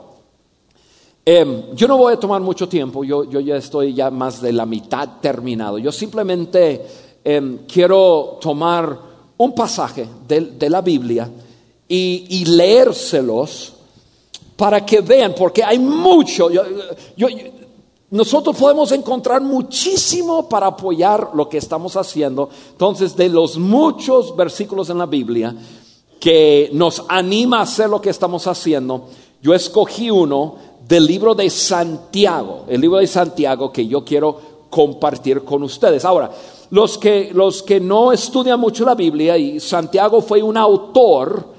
em, 1.25 1.75
yo 1.75 1.87
no 1.87 1.97
voy 1.97 2.15
a 2.15 2.19
tomar 2.19 2.41
mucho 2.41 2.69
tiempo, 2.69 3.05
yo, 3.05 3.25
yo, 3.31 3.39
ya 3.39 3.57
estoy 3.57 3.95
ya 3.95 4.11
más 4.11 4.43
de 4.43 4.53
la 4.53 4.67
mitad 4.67 5.09
terminado. 5.21 5.79
Yo 5.79 5.93
simplemente 5.93 6.85
em, 7.23 7.59
quiero 7.67 8.39
tomar 8.41 8.99
un 9.37 9.55
pasaje 9.55 10.09
de, 10.27 10.69
la 10.69 10.81
Biblia 10.81 11.31
y, 11.89 12.45
leérselos 12.47 13.73
para 14.57 14.85
que 14.85 15.01
vean, 15.01 15.35
porque 15.37 15.63
hay 15.63 15.79
mucho. 15.79 16.49
Nosotros 18.15 18.57
podemos 18.57 18.93
encontrar 18.93 19.43
muchísimo 19.43 20.49
para 20.49 20.69
apoyar 20.69 21.31
lo 21.35 21.49
que 21.49 21.59
estamos 21.59 21.97
haciendo. 21.97 22.49
Entonces, 22.71 23.17
de 23.17 23.29
los 23.29 23.59
muchos 23.59 24.37
versículos 24.37 24.89
en 24.89 24.99
la 24.99 25.07
Biblia, 25.07 25.53
que 26.21 26.71
nos 26.73 27.03
anima 27.09 27.59
a 27.59 27.63
hacer 27.63 27.91
lo 27.91 28.01
que 28.01 28.11
estamos 28.11 28.47
haciendo, 28.47 29.09
yo 29.43 29.53
escogí 29.53 30.13
uno 30.13 30.55
del 30.87 31.07
libro 31.07 31.35
de 31.35 31.51
Santiago, 31.51 32.67
el 32.69 32.81
libro 32.81 32.99
de 32.99 33.09
Santiago 33.09 33.73
que 33.73 33.85
yo 33.89 34.05
quiero 34.05 34.39
compartir 34.71 35.43
con 35.43 35.65
ustedes. 35.65 36.05
Ahora, 36.05 36.31
los 36.71 36.97
que, 36.97 37.33
los 37.35 37.65
que 37.65 37.81
no 37.81 38.13
estudian 38.13 38.61
mucho 38.61 38.85
la 38.85 38.95
Biblia, 38.95 39.37
y 39.37 39.59
Santiago 39.59 40.21
fue 40.23 40.41
un 40.41 40.57
autor 40.57 41.54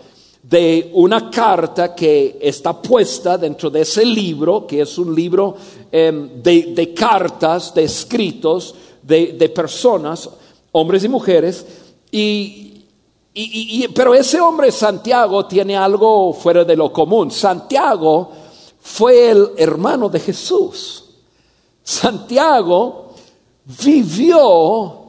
de 0.47 0.91
una 0.93 1.29
carta 1.31 1.95
que 1.95 2.37
está 2.39 2.79
puesta 2.79 3.37
dentro 3.37 3.69
de 3.69 3.81
ese 3.81 4.05
libro, 4.05 4.67
que 4.67 4.81
es 4.81 4.97
un 4.97 5.15
libro 5.15 5.55
em, 5.91 6.41
de, 6.41 6.93
cartas, 6.93 7.73
de 7.73 7.83
escritos 7.83 8.75
de, 9.01 9.33
de 9.33 9.49
personas, 9.49 10.29
hombres 10.71 11.03
y 11.03 11.09
mujeres, 11.09 11.65
y, 12.11 13.87
pero 13.93 14.13
ese 14.13 14.39
hombre 14.39 14.71
Santiago 14.71 15.45
tiene 15.45 15.75
algo 15.75 16.31
fuera 16.31 16.63
de 16.63 16.75
lo 16.75 16.93
común. 16.93 17.31
Santiago 17.31 18.31
fue 18.79 19.31
el 19.31 19.49
hermano 19.57 20.07
de 20.07 20.19
Jesús. 20.19 21.03
Santiago 21.83 23.13
vivió 23.83 25.01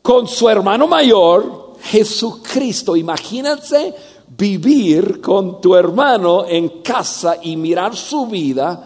con 0.00 0.26
su 0.26 0.48
hermano 0.48 0.86
mayor, 0.86 1.74
Jesucristo. 1.82 2.96
Imagínense 2.96 3.94
vivir 4.36 5.20
con 5.20 5.60
tu 5.60 5.74
hermano 5.74 6.44
en 6.46 6.80
casa 6.82 7.38
y 7.42 7.56
mirar 7.56 7.96
su 7.96 8.26
vida 8.26 8.84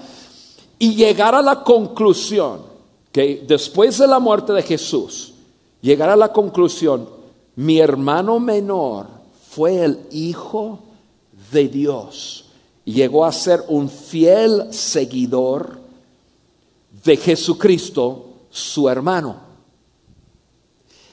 y 0.79 0.95
llegar 0.95 1.35
a 1.35 1.43
la 1.43 1.63
conclusión 1.63 2.61
que 3.11 3.45
después 3.47 3.99
de 3.99 4.07
la 4.07 4.19
muerte 4.19 4.53
de 4.53 4.63
Jesús, 4.63 5.33
llegar 5.81 6.11
a 6.11 6.17
la 6.17 6.33
conclusión, 6.33 7.09
mi 7.57 7.79
hermano 7.79 8.39
menor 8.39 9.07
fue 9.51 9.85
el 9.85 10.01
Hijo 10.13 10.79
de 11.51 11.69
Dios. 11.69 12.45
Llegó 12.85 13.25
a 13.25 13.33
ser 13.33 13.65
un 13.69 13.89
fiel 13.89 14.73
seguidor 14.73 15.79
de 17.05 17.17
Jesucristo, 17.17 18.27
su 18.51 18.89
hermano. 18.89 19.48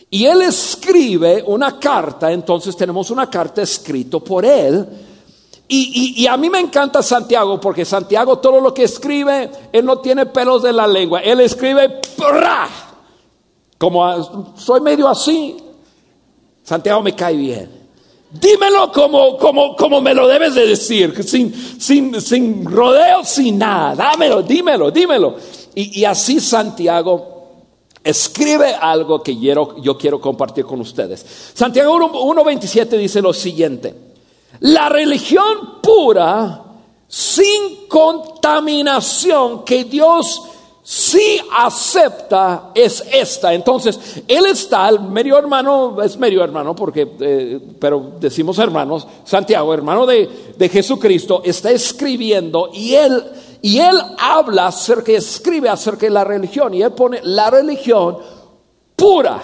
Y 0.09 0.25
él 0.25 0.41
escribe 0.43 1.43
una 1.45 1.79
carta, 1.79 2.31
entonces 2.31 2.75
tenemos 2.77 3.09
una 3.09 3.29
carta 3.29 3.61
escrita 3.61 4.19
por 4.19 4.45
él. 4.45 4.87
Y, 5.67 6.27
a 6.27 6.37
mí 6.37 6.47
me 6.49 6.59
encanta 6.59 7.01
Santiago, 7.01 7.59
porque 7.59 7.85
Santiago 7.85 8.37
todo 8.37 8.61
lo 8.61 8.73
que 8.73 8.83
escribe, 8.83 9.49
él 9.71 9.83
no 9.83 9.97
tiene 9.97 10.27
pelos 10.27 10.61
de 10.61 10.71
la 10.71 10.85
lengua, 10.87 11.21
él 11.21 11.39
escribe, 11.39 12.01
como 13.79 14.53
soy 14.55 14.81
medio 14.81 15.07
así, 15.07 15.57
Santiago 16.63 17.01
me 17.01 17.15
cae 17.15 17.35
bien. 17.35 17.85
Dímelo 18.31 18.91
como, 18.91 19.37
como, 19.37 19.75
como 19.75 20.01
me 20.01 20.13
lo 20.13 20.27
debes 20.27 20.55
de 20.55 20.67
decir, 20.67 21.23
sin, 21.23 21.53
sin, 21.53 22.19
sin 22.21 22.65
rodeos, 22.65 23.29
sin 23.29 23.57
nada. 23.57 23.95
Dámelo, 23.95 24.41
dímelo, 24.41 24.91
dímelo. 24.91 25.35
Y, 25.73 26.03
así 26.05 26.39
Santiago 26.39 27.34
escribe 28.05 28.73
algo 28.73 29.21
que 29.21 29.35
yo, 29.35 29.75
yo 29.81 29.97
quiero 29.97 30.21
compartir 30.21 30.63
con 30.63 30.79
ustedes. 30.79 31.25
Santiago 31.53 31.97
1.27 31.97 32.97
dice 32.97 33.21
lo 33.21 33.33
siguiente. 33.33 33.93
La 34.61 34.87
religión 34.87 35.81
pura, 35.81 36.63
sin 37.07 37.87
contaminación 37.89 39.65
que 39.65 39.83
Dios 39.83 40.41
si 40.87 41.39
acepta 41.51 42.69
es 42.75 43.03
esta. 43.11 43.55
Entonces, 43.55 44.21
él 44.27 44.45
está, 44.45 44.87
el 44.87 44.99
medio 44.99 45.35
hermano, 45.35 45.99
es 46.03 46.15
medio 46.15 46.43
hermano, 46.43 46.75
porque, 46.75 47.11
eh, 47.19 47.59
pero 47.79 48.11
decimos 48.19 48.59
hermanos, 48.59 49.07
Santiago, 49.23 49.73
hermano 49.73 50.05
de, 50.05 50.53
de, 50.55 50.69
Jesucristo, 50.69 51.41
está 51.43 51.71
escribiendo 51.71 52.69
y 52.71 52.93
él, 52.93 53.23
y 53.61 53.79
él 53.79 53.97
habla 54.19 54.67
acerca, 54.67 55.11
escribe 55.11 55.67
acerca 55.69 56.05
de 56.05 56.11
la 56.11 56.23
religión, 56.23 56.73
y 56.73 56.81
él 56.81 56.93
pone 56.93 57.19
la 57.23 57.49
religión 57.49 58.17
pura, 58.95 59.43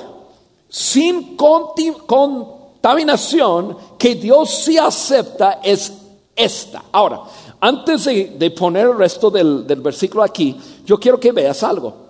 sin 0.70 1.36
contaminación, 1.36 3.78
que 3.98 4.16
Dios 4.16 4.64
sí 4.64 4.78
acepta 4.78 5.60
es 5.64 5.92
esta. 6.36 6.84
Ahora, 6.92 7.22
antes 7.60 8.06
de, 8.06 8.52
poner 8.52 8.88
el 8.88 8.98
resto 8.98 9.30
del, 9.30 9.66
versículo 9.66 10.24
aquí, 10.24 10.58
yo 10.86 11.00
quiero 11.00 11.20
que 11.20 11.32
veas 11.32 11.62
algo. 11.64 12.10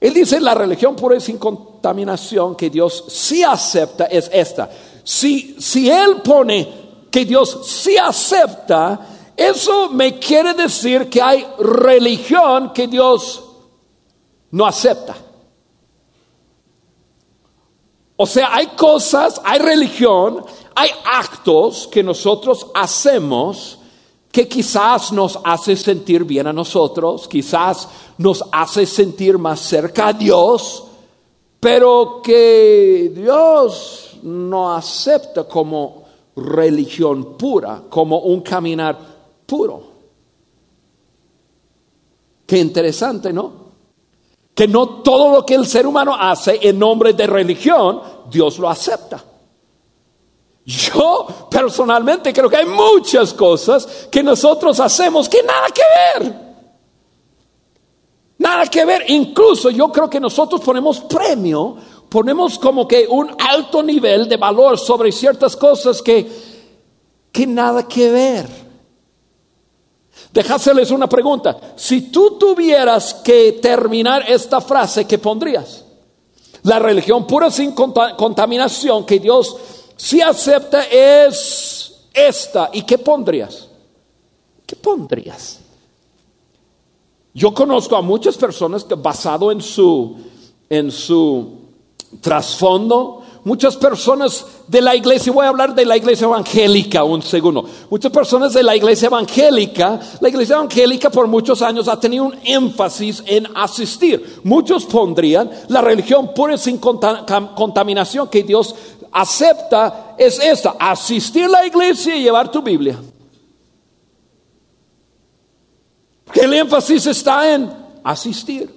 Él 0.00 0.12
dice, 0.12 0.40
la 0.40 0.54
religión 0.54 0.94
pura 0.94 1.16
y 1.16 1.20
sin 1.20 1.38
contaminación 1.38 2.54
que 2.54 2.68
Dios 2.68 3.06
sí 3.08 3.42
acepta 3.42 4.04
es 4.04 4.30
esta. 4.32 4.70
Si, 5.02 5.56
si 5.58 5.90
Él 5.90 6.20
pone 6.22 6.84
que 7.10 7.24
Dios 7.24 7.60
sí 7.64 7.96
acepta, 7.96 9.13
eso 9.36 9.90
me 9.90 10.18
quiere 10.18 10.54
decir 10.54 11.08
que 11.08 11.20
hay 11.20 11.46
religión 11.58 12.72
que 12.72 12.86
Dios 12.86 13.42
no 14.50 14.64
acepta. 14.66 15.16
O 18.16 18.26
sea, 18.26 18.54
hay 18.54 18.68
cosas, 18.68 19.40
hay 19.44 19.58
religión, 19.58 20.44
hay 20.74 20.90
actos 21.04 21.88
que 21.88 22.02
nosotros 22.02 22.68
hacemos 22.74 23.78
que 24.30 24.48
quizás 24.48 25.12
nos 25.12 25.38
hace 25.44 25.76
sentir 25.76 26.24
bien 26.24 26.46
a 26.46 26.52
nosotros, 26.52 27.28
quizás 27.28 27.88
nos 28.18 28.44
hace 28.50 28.86
sentir 28.86 29.38
más 29.38 29.60
cerca 29.60 30.08
a 30.08 30.12
Dios, 30.12 30.84
pero 31.60 32.20
que 32.22 33.12
Dios 33.14 34.16
no 34.22 34.74
acepta 34.74 35.44
como 35.44 36.04
religión 36.36 37.36
pura, 37.36 37.82
como 37.88 38.18
un 38.20 38.40
caminar 38.40 39.13
puro. 39.54 39.82
Qué 42.44 42.58
interesante, 42.58 43.32
¿no? 43.32 43.52
Que 44.52 44.66
no 44.66 45.02
todo 45.02 45.30
lo 45.30 45.46
que 45.46 45.54
el 45.54 45.64
ser 45.64 45.86
humano 45.86 46.14
hace 46.18 46.58
en 46.60 46.76
nombre 46.76 47.12
de 47.12 47.26
religión, 47.28 48.00
Dios 48.28 48.58
lo 48.58 48.68
acepta. 48.68 49.22
Yo 50.66 51.48
personalmente 51.48 52.32
creo 52.32 52.50
que 52.50 52.56
hay 52.56 52.66
muchas 52.66 53.32
cosas 53.32 54.08
que 54.10 54.22
nosotros 54.24 54.80
hacemos 54.80 55.28
que 55.28 55.42
nada 55.42 55.68
que 55.68 55.82
ver. 56.20 56.34
Nada 58.38 58.66
que 58.66 58.84
ver. 58.84 59.04
Incluso 59.08 59.70
yo 59.70 59.92
creo 59.92 60.10
que 60.10 60.18
nosotros 60.18 60.60
ponemos 60.62 61.00
premio, 61.00 61.76
ponemos 62.08 62.58
como 62.58 62.88
que 62.88 63.06
un 63.08 63.30
alto 63.38 63.84
nivel 63.84 64.28
de 64.28 64.36
valor 64.36 64.78
sobre 64.78 65.12
ciertas 65.12 65.56
cosas 65.56 66.02
que, 66.02 66.28
que 67.30 67.46
nada 67.46 67.86
que 67.86 68.10
ver. 68.10 68.63
Dejáseles 70.34 70.90
una 70.90 71.08
pregunta. 71.08 71.56
Si 71.76 72.10
tú 72.10 72.36
tuvieras 72.36 73.14
que 73.14 73.52
terminar 73.62 74.24
esta 74.28 74.60
frase, 74.60 75.06
¿qué 75.06 75.16
pondrías? 75.16 75.84
La 76.64 76.80
religión 76.80 77.24
pura 77.24 77.52
sin 77.52 77.70
contaminación 77.70 79.06
que 79.06 79.20
Dios 79.20 79.56
sí 79.96 80.20
acepta 80.20 80.86
es 80.86 82.08
esta. 82.12 82.68
¿Y 82.72 82.82
qué 82.82 82.98
pondrías? 82.98 83.68
¿Qué 84.66 84.74
pondrías? 84.74 85.60
Yo 87.32 87.54
conozco 87.54 87.94
a 87.94 88.02
muchas 88.02 88.36
personas 88.36 88.82
que 88.82 88.96
basado 88.96 89.52
en 89.52 89.60
su, 89.60 90.16
en 90.68 90.90
su 90.90 91.60
trasfondo, 92.20 93.22
muchas 93.44 93.76
personas 93.76 94.44
de 94.66 94.80
la 94.80 94.96
iglesia, 94.96 95.32
voy 95.32 95.44
a 95.44 95.50
hablar 95.50 95.74
de 95.74 95.84
la 95.84 95.96
iglesia 95.96 96.24
evangélica 96.24 97.04
un 97.04 97.22
segundo, 97.22 97.64
muchas 97.90 98.10
personas 98.10 98.54
de 98.54 98.62
la 98.62 98.74
iglesia 98.74 99.06
evangélica, 99.06 100.00
la 100.20 100.28
iglesia 100.28 100.56
evangélica 100.56 101.10
por 101.10 101.28
muchos 101.28 101.62
años 101.62 101.86
ha 101.88 102.00
tenido 102.00 102.24
un 102.24 102.34
énfasis 102.44 103.22
en 103.26 103.46
asistir. 103.54 104.40
Muchos 104.42 104.84
pondrían 104.86 105.50
la 105.68 105.80
religión 105.80 106.32
pura 106.34 106.54
y 106.54 106.58
sin 106.58 106.78
contaminación 106.78 108.28
que 108.28 108.42
Dios 108.42 108.74
acepta 109.12 110.16
es 110.18 110.38
esta, 110.40 110.74
asistir 110.78 111.44
a 111.44 111.48
la 111.48 111.66
iglesia 111.66 112.16
y 112.16 112.22
llevar 112.22 112.50
tu 112.50 112.62
Biblia. 112.62 112.98
El 116.34 116.52
énfasis 116.52 117.06
está 117.06 117.54
en 117.54 117.70
asistir, 118.02 118.74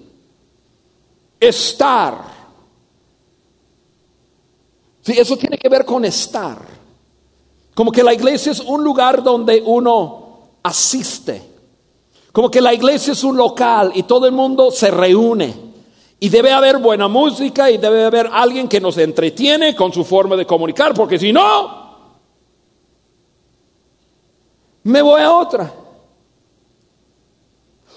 estar 1.40 2.37
eso 5.14 5.38
tiene 5.38 5.58
que 5.58 5.70
ver 5.70 5.86
con 5.86 6.04
estar, 6.06 6.58
Como 7.74 7.92
que 7.92 8.04
la 8.04 8.14
iglesia 8.14 8.52
es 8.52 8.60
un 8.60 8.84
lugar 8.84 9.22
donde 9.22 9.62
uno 9.66 10.40
asiste. 10.64 11.42
Como 12.32 12.50
que 12.50 12.60
la 12.60 12.74
iglesia 12.74 13.14
es 13.14 13.24
un 13.24 13.38
local 13.38 13.92
y 13.94 14.04
todo 14.04 14.26
el 14.26 14.32
mundo 14.32 14.72
se 14.72 14.92
reúne. 14.92 15.54
Y 16.20 16.30
debe 16.30 16.52
haber 16.52 16.80
buena 16.80 17.08
música 17.08 17.70
y 17.70 17.78
debe 17.78 18.06
haber 18.06 18.30
alguien 18.34 18.68
que 18.68 18.82
nos 18.82 18.98
entretiene 18.98 19.76
con 19.76 19.94
su 19.94 20.04
forma 20.04 20.36
de 20.36 20.48
comunicar, 20.48 20.94
porque 20.96 21.20
si 21.20 21.32
no, 21.32 21.88
me 24.84 25.02
voy 25.02 25.22
a 25.22 25.32
otra. 25.32 25.74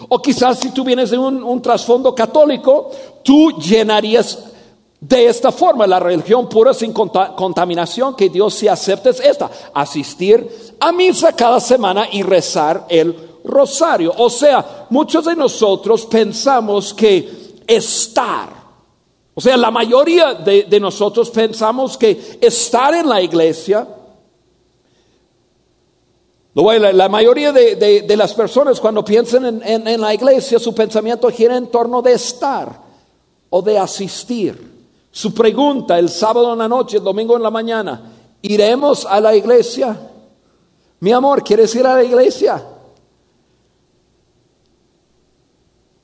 O 0.08 0.20
quizás 0.20 0.58
si 0.58 0.70
tú 0.70 0.84
vienes 0.84 1.10
de 1.10 1.18
un, 1.18 1.62
trasfondo 1.62 2.14
católico, 2.14 2.90
tú 3.22 3.58
llenarías 3.58 4.49
de 5.00 5.26
esta 5.26 5.50
forma 5.50 5.86
la 5.86 5.98
religión 5.98 6.48
pura 6.48 6.74
sin 6.74 6.92
contaminación 6.92 8.14
que 8.14 8.28
Dios 8.28 8.54
sí 8.54 8.68
acepta 8.68 9.10
es 9.10 9.20
esta, 9.20 9.50
asistir 9.72 10.76
a 10.78 10.92
misa 10.92 11.34
cada 11.34 11.58
semana 11.58 12.06
y 12.12 12.22
rezar 12.22 12.86
el 12.88 13.16
rosario. 13.44 14.12
O 14.18 14.28
sea, 14.28 14.86
muchos 14.90 15.24
de 15.24 15.34
nosotros 15.34 16.04
pensamos 16.06 16.92
que 16.92 17.62
estar, 17.66 18.50
o 19.34 19.40
sea, 19.40 19.56
la 19.56 19.70
mayoría 19.70 20.34
de 20.34 20.80
nosotros 20.80 21.30
pensamos 21.30 21.96
que 21.96 22.38
estar 22.40 22.94
en 22.94 23.08
la 23.08 23.22
iglesia 23.22 23.86
la, 26.54 27.08
mayoría 27.08 27.52
de, 27.52 28.16
las 28.16 28.34
personas 28.34 28.80
cuando 28.80 29.04
piensan 29.04 29.62
en, 29.64 30.00
la 30.00 30.12
iglesia, 30.12 30.58
su 30.58 30.74
pensamiento 30.74 31.30
gira 31.30 31.56
en 31.56 31.68
torno 31.68 32.02
de 32.02 32.12
estar 32.12 32.80
o 33.48 33.62
de 33.62 33.78
asistir. 33.78 34.69
Su 35.10 35.34
pregunta 35.34 35.98
el 35.98 36.08
sábado 36.08 36.52
en 36.52 36.58
la 36.58 36.68
noche, 36.68 36.98
el 36.98 37.04
domingo 37.04 37.36
en 37.36 37.42
la 37.42 37.50
mañana, 37.50 38.12
¿iremos 38.42 39.04
a 39.04 39.20
la 39.20 39.34
iglesia? 39.34 39.98
Mi 41.00 41.12
amor, 41.12 41.42
¿quieres 41.42 41.74
ir 41.74 41.86
a 41.86 41.94
la 41.94 42.04
iglesia? 42.04 42.64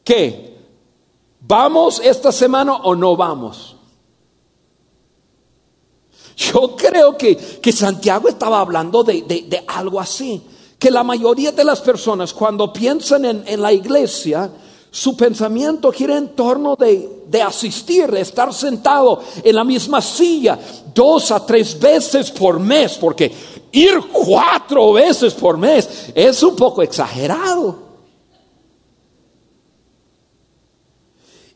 ¿Qué? 0.02 0.56
¿Vamos 1.40 2.00
esta 2.02 2.32
semana 2.32 2.74
o 2.76 2.94
no 2.94 3.16
vamos? 3.16 3.76
Yo 6.36 6.76
creo 6.76 7.16
que, 7.16 7.72
Santiago 7.72 8.28
estaba 8.28 8.60
hablando 8.60 9.02
de, 9.02 9.64
algo 9.66 10.00
así, 10.00 10.42
que 10.78 10.90
la 10.90 11.02
mayoría 11.02 11.52
de 11.52 11.64
las 11.64 11.80
personas 11.80 12.32
cuando 12.34 12.72
piensan 12.72 13.24
en, 13.24 13.62
la 13.62 13.72
iglesia, 13.72 14.50
su 14.96 15.16
pensamiento 15.16 15.92
gira 15.92 16.16
en 16.16 16.28
torno 16.28 16.76
de, 16.76 17.24
de, 17.26 17.42
asistir, 17.42 18.11
de 18.11 18.20
estar 18.20 18.52
sentado 18.54 19.22
en 19.42 19.54
la 19.54 19.64
misma 19.64 20.00
silla 20.00 20.59
dos 20.94 21.30
a 21.30 21.44
tres 21.44 21.78
veces 21.78 22.30
por 22.30 22.59
mes, 22.59 22.96
porque 22.98 23.32
ir 23.72 24.00
cuatro 24.12 24.92
veces 24.92 25.35
por 25.35 25.59
mes 25.59 26.11
es 26.14 26.42
un 26.42 26.56
poco 26.56 26.82
exagerado. 26.82 27.87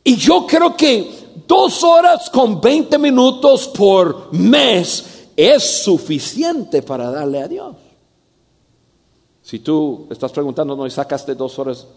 Y 0.03 0.17
yo 0.17 0.47
creo 0.47 0.77
que 0.77 1.21
Dos 1.51 1.83
horas 1.83 2.31
con 2.31 2.61
20 2.61 2.97
minutos 2.99 3.67
por 3.69 4.33
mes 4.33 5.31
es 5.37 5.83
suficiente 5.83 6.81
para 6.81 7.11
darle 7.11 7.43
a 7.43 7.49
Dios. 7.49 7.77
Si 9.43 9.59
tú 9.59 10.07
estás 10.11 10.31
preguntando, 10.31 10.77
no 10.77 10.89
sacaste 10.89 11.35
dos 11.35 11.59
horas, 11.59 11.89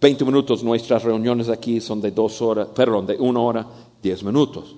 20 0.00 0.24
minutos, 0.24 0.62
nuestras 0.62 1.02
reuniones 1.02 1.48
aquí 1.48 1.80
son 1.80 2.00
de 2.00 2.12
dos 2.12 2.40
horas, 2.40 2.68
perdón, 2.74 3.06
de 3.06 3.16
una 3.16 3.40
hora, 3.40 3.66
10 4.02 4.22
minutos. 4.22 4.76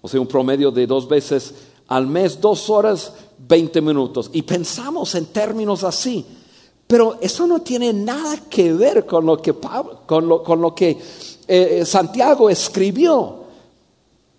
O 0.00 0.08
sea, 0.08 0.20
un 0.20 0.26
promedio 0.26 0.70
de 0.70 0.86
dos 0.86 1.08
veces 1.08 1.54
al 1.88 2.06
mes, 2.06 2.40
dos 2.40 2.70
horas, 2.70 3.12
20 3.38 3.80
minutos. 3.80 4.30
Y 4.32 4.42
pensamos 4.42 5.14
en 5.14 5.26
términos 5.26 5.84
así. 5.84 6.24
Pero 6.86 7.18
eso 7.20 7.46
no 7.46 7.60
tiene 7.60 7.92
nada 7.92 8.36
que 8.48 8.72
ver 8.72 9.06
con 9.06 9.26
lo 9.26 9.40
que, 9.40 9.54
con 10.06 10.28
lo, 10.28 10.42
con 10.42 10.60
lo 10.60 10.74
que 10.74 10.90
eh, 10.90 10.98
eh, 11.48 11.84
Santiago 11.84 12.50
escribió. 12.50 13.42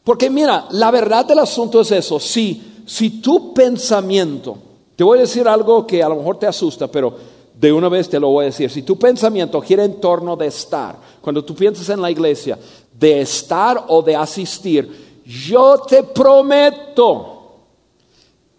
Porque 0.04 0.30
mira, 0.30 0.68
la 0.72 0.92
verdad 0.92 1.26
del 1.26 1.40
asunto 1.40 1.82
es 1.82 1.92
eso. 1.92 2.20
Si, 2.20 2.84
si 2.86 3.22
tu 3.22 3.54
pensamiento, 3.54 4.58
te 4.96 5.04
voy 5.04 5.18
a 5.18 5.22
decir 5.22 5.48
algo 5.48 5.88
que 5.88 6.04
a 6.04 6.10
lo 6.10 6.18
mejor 6.18 6.38
te 6.38 6.46
asusta, 6.48 6.88
pero 6.88 7.33
de 7.64 7.72
una 7.72 7.88
vez 7.88 8.10
te 8.10 8.20
lo 8.20 8.28
voy 8.28 8.44
a 8.44 8.46
decir. 8.48 8.70
Si 8.70 8.82
tu 8.82 9.00
pensamiento 9.00 9.62
gira 9.62 9.86
en 9.86 10.02
torno 10.02 10.36
de 10.36 10.48
estar, 10.48 11.00
cuando 11.22 11.46
tú 11.46 11.56
piensas 11.56 11.88
en 11.88 12.02
la 12.02 12.12
iglesia, 12.12 12.60
de 12.92 13.22
estar 13.22 13.86
o 13.88 14.02
de 14.02 14.18
asistir, 14.18 15.22
yo 15.26 15.78
te 15.88 16.04
prometo, 16.04 17.54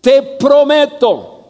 te 0.00 0.22
prometo, 0.22 1.42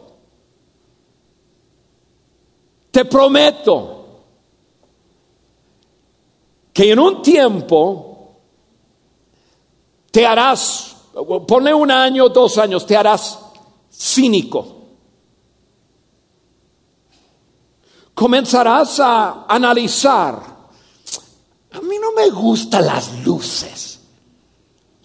te 2.91 3.05
prometo 3.05 4.05
que 6.73 6.91
en 6.91 6.99
un 6.99 7.21
tiempo 7.21 8.35
te 10.11 10.25
harás, 10.25 10.93
ponle 11.47 11.73
un 11.73 11.89
año, 11.89 12.27
dos 12.27 12.57
años, 12.57 12.85
te 12.85 12.97
harás 12.97 13.39
cínico. 13.89 14.74
Comenzarás 18.15 18.99
a 19.01 19.45
analizar. 19.47 20.55
A 21.73 21.81
mí 21.81 21.97
no 21.99 22.13
me 22.13 22.29
gustan 22.29 22.85
las 22.85 23.25
luces. 23.25 23.99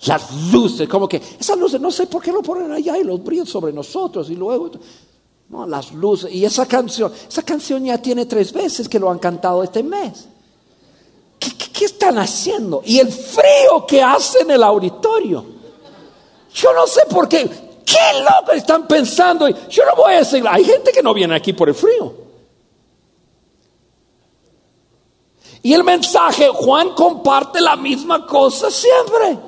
Las 0.06 0.32
luces, 0.52 0.88
como 0.88 1.08
que 1.08 1.20
esas 1.38 1.58
luces, 1.58 1.80
no 1.80 1.90
sé 1.90 2.06
por 2.06 2.22
qué 2.22 2.32
lo 2.32 2.40
ponen 2.40 2.72
allá 2.72 2.96
y 2.96 3.04
los 3.04 3.22
brillan 3.22 3.46
sobre 3.46 3.72
nosotros 3.72 4.30
y 4.30 4.36
luego... 4.36 4.70
No, 5.50 5.66
las 5.66 5.92
luces. 5.92 6.32
Y 6.32 6.44
esa 6.44 6.64
canción, 6.66 7.12
esa 7.28 7.42
canción 7.42 7.84
ya 7.84 7.98
tiene 7.98 8.24
tres 8.26 8.52
veces 8.52 8.88
que 8.88 9.00
lo 9.00 9.10
han 9.10 9.18
cantado 9.18 9.64
este 9.64 9.82
mes. 9.82 10.28
¿Qué, 11.40 11.84
están 11.84 12.18
haciendo? 12.18 12.82
Y 12.84 13.00
el 13.00 13.10
frío 13.10 13.84
que 13.88 14.00
hace 14.00 14.42
en 14.42 14.52
el 14.52 14.62
auditorio. 14.62 15.44
Yo 16.54 16.72
no 16.72 16.86
sé 16.86 17.00
por 17.10 17.28
qué. 17.28 17.48
¿Qué 17.84 18.20
loco 18.20 18.52
están 18.52 18.86
pensando? 18.86 19.48
Yo 19.48 19.84
no 19.86 19.96
voy 19.96 20.14
a 20.14 20.18
decir, 20.18 20.44
hay 20.48 20.64
gente 20.64 20.92
que 20.92 21.02
no 21.02 21.12
viene 21.12 21.34
aquí 21.34 21.52
por 21.52 21.68
el 21.68 21.74
frío. 21.74 22.19
Y 25.62 25.74
el 25.74 25.84
mensaje, 25.84 26.48
Juan 26.48 26.90
comparte 26.90 27.60
la 27.60 27.76
misma 27.76 28.26
cosa 28.26 28.70
siempre. 28.70 29.38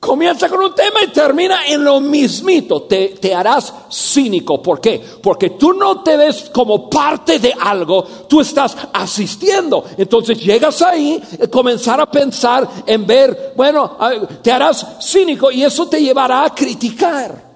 Comienza 0.00 0.48
con 0.48 0.64
un 0.64 0.74
tema 0.74 1.02
y 1.04 1.08
termina 1.08 1.66
en 1.66 1.84
lo 1.84 2.00
mismito. 2.00 2.84
Te, 2.84 3.08
te, 3.20 3.34
harás 3.34 3.70
cínico. 3.92 4.62
¿Por 4.62 4.80
qué? 4.80 4.98
Porque 5.22 5.50
tú 5.50 5.74
no 5.74 6.02
te 6.02 6.16
ves 6.16 6.50
como 6.54 6.88
parte 6.88 7.38
de 7.38 7.52
algo, 7.52 8.02
tú 8.26 8.40
estás 8.40 8.74
asistiendo. 8.94 9.84
Entonces 9.98 10.42
llegas 10.42 10.80
ahí, 10.80 11.22
eh, 11.38 11.48
comenzar 11.48 12.00
a 12.00 12.10
pensar 12.10 12.66
en 12.86 13.06
ver, 13.06 13.52
bueno, 13.54 13.98
te 14.42 14.50
harás 14.50 14.86
cínico 15.02 15.50
y 15.50 15.64
eso 15.64 15.86
te 15.86 16.00
llevará 16.00 16.44
a 16.44 16.54
criticar. 16.54 17.49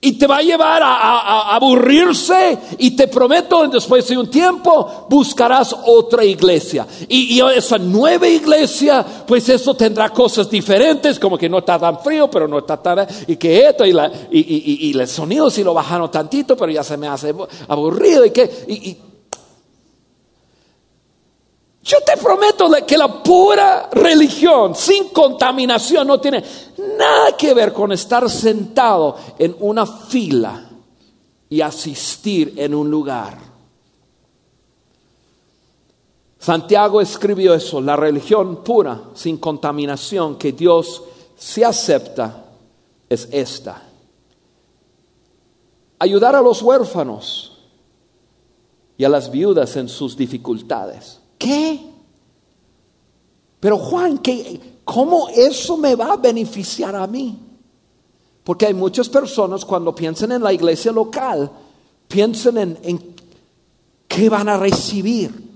Y 0.00 0.12
te 0.18 0.26
va 0.26 0.36
a 0.36 0.42
llevar 0.42 0.82
a, 0.84 1.54
aburrirse 1.54 2.58
y 2.78 2.94
te 2.94 3.08
prometo, 3.08 3.66
después 3.66 4.06
de 4.06 4.18
un 4.18 4.30
tiempo 4.30 5.06
buscarás 5.08 5.74
otra 5.86 6.24
iglesia. 6.24 6.86
Y, 7.08 7.40
esa 7.40 7.78
nueva 7.78 8.28
iglesia, 8.28 9.04
pues 9.26 9.48
eso 9.48 9.74
tendrá 9.74 10.10
cosas 10.10 10.50
diferentes, 10.50 11.18
como 11.18 11.38
que 11.38 11.48
no 11.48 11.58
está 11.58 11.78
tan 11.78 12.00
frío, 12.00 12.30
pero 12.30 12.46
no 12.46 12.58
está 12.58 12.76
tan... 12.76 13.06
Y 13.26 13.36
que 13.36 13.68
esto, 13.68 13.86
y, 13.86 13.92
la, 13.92 14.10
y, 14.30 14.88
y 14.88 14.98
el 14.98 15.08
sonido 15.08 15.50
si 15.50 15.64
lo 15.64 15.72
bajaron 15.72 16.10
tantito, 16.10 16.56
pero 16.56 16.70
ya 16.70 16.84
se 16.84 16.96
me 16.96 17.08
hace 17.08 17.34
aburrido. 17.68 18.24
Y 18.24 18.30
que... 18.30 19.06
Yo 21.86 21.98
te 22.04 22.16
prometo 22.16 22.68
que 22.84 22.98
la 22.98 23.22
pura 23.22 23.88
religión 23.92 24.74
sin 24.74 25.10
contaminación 25.10 26.08
no 26.08 26.18
tiene 26.18 26.42
nada 26.98 27.36
que 27.36 27.54
ver 27.54 27.72
con 27.72 27.92
estar 27.92 28.28
sentado 28.28 29.16
en 29.38 29.54
una 29.60 29.86
fila 29.86 30.68
y 31.48 31.60
asistir 31.60 32.54
en 32.56 32.74
un 32.74 32.90
lugar. 32.90 33.38
Santiago 36.40 37.00
escribió 37.00 37.54
eso, 37.54 37.80
la 37.80 37.94
religión 37.94 38.64
pura, 38.64 39.02
sin 39.14 39.36
contaminación, 39.36 40.38
que 40.38 40.50
Dios 40.50 41.04
se 41.36 41.64
acepta, 41.64 42.46
es 43.08 43.28
esta. 43.30 43.80
Ayudar 46.00 46.34
a 46.34 46.42
los 46.42 46.62
huérfanos 46.62 47.58
y 48.98 49.04
a 49.04 49.08
las 49.08 49.30
viudas 49.30 49.76
en 49.76 49.88
sus 49.88 50.16
dificultades. 50.16 51.20
¿Qué? 51.38 51.80
Pero 53.60 53.78
Juan, 53.78 54.18
¿qué, 54.18 54.60
¿cómo 54.84 55.28
eso 55.28 55.76
me 55.76 55.94
va 55.94 56.12
a 56.12 56.16
beneficiar 56.16 56.94
a 56.94 57.06
mí? 57.06 57.38
Porque 58.44 58.66
hay 58.66 58.74
muchas 58.74 59.08
personas 59.08 59.64
cuando 59.64 59.94
piensan 59.94 60.32
en 60.32 60.42
la 60.42 60.52
iglesia 60.52 60.92
local, 60.92 61.50
piensan 62.06 62.58
en, 62.58 63.14
qué 64.06 64.28
van 64.28 64.48
a 64.48 64.56
recibir. 64.56 65.46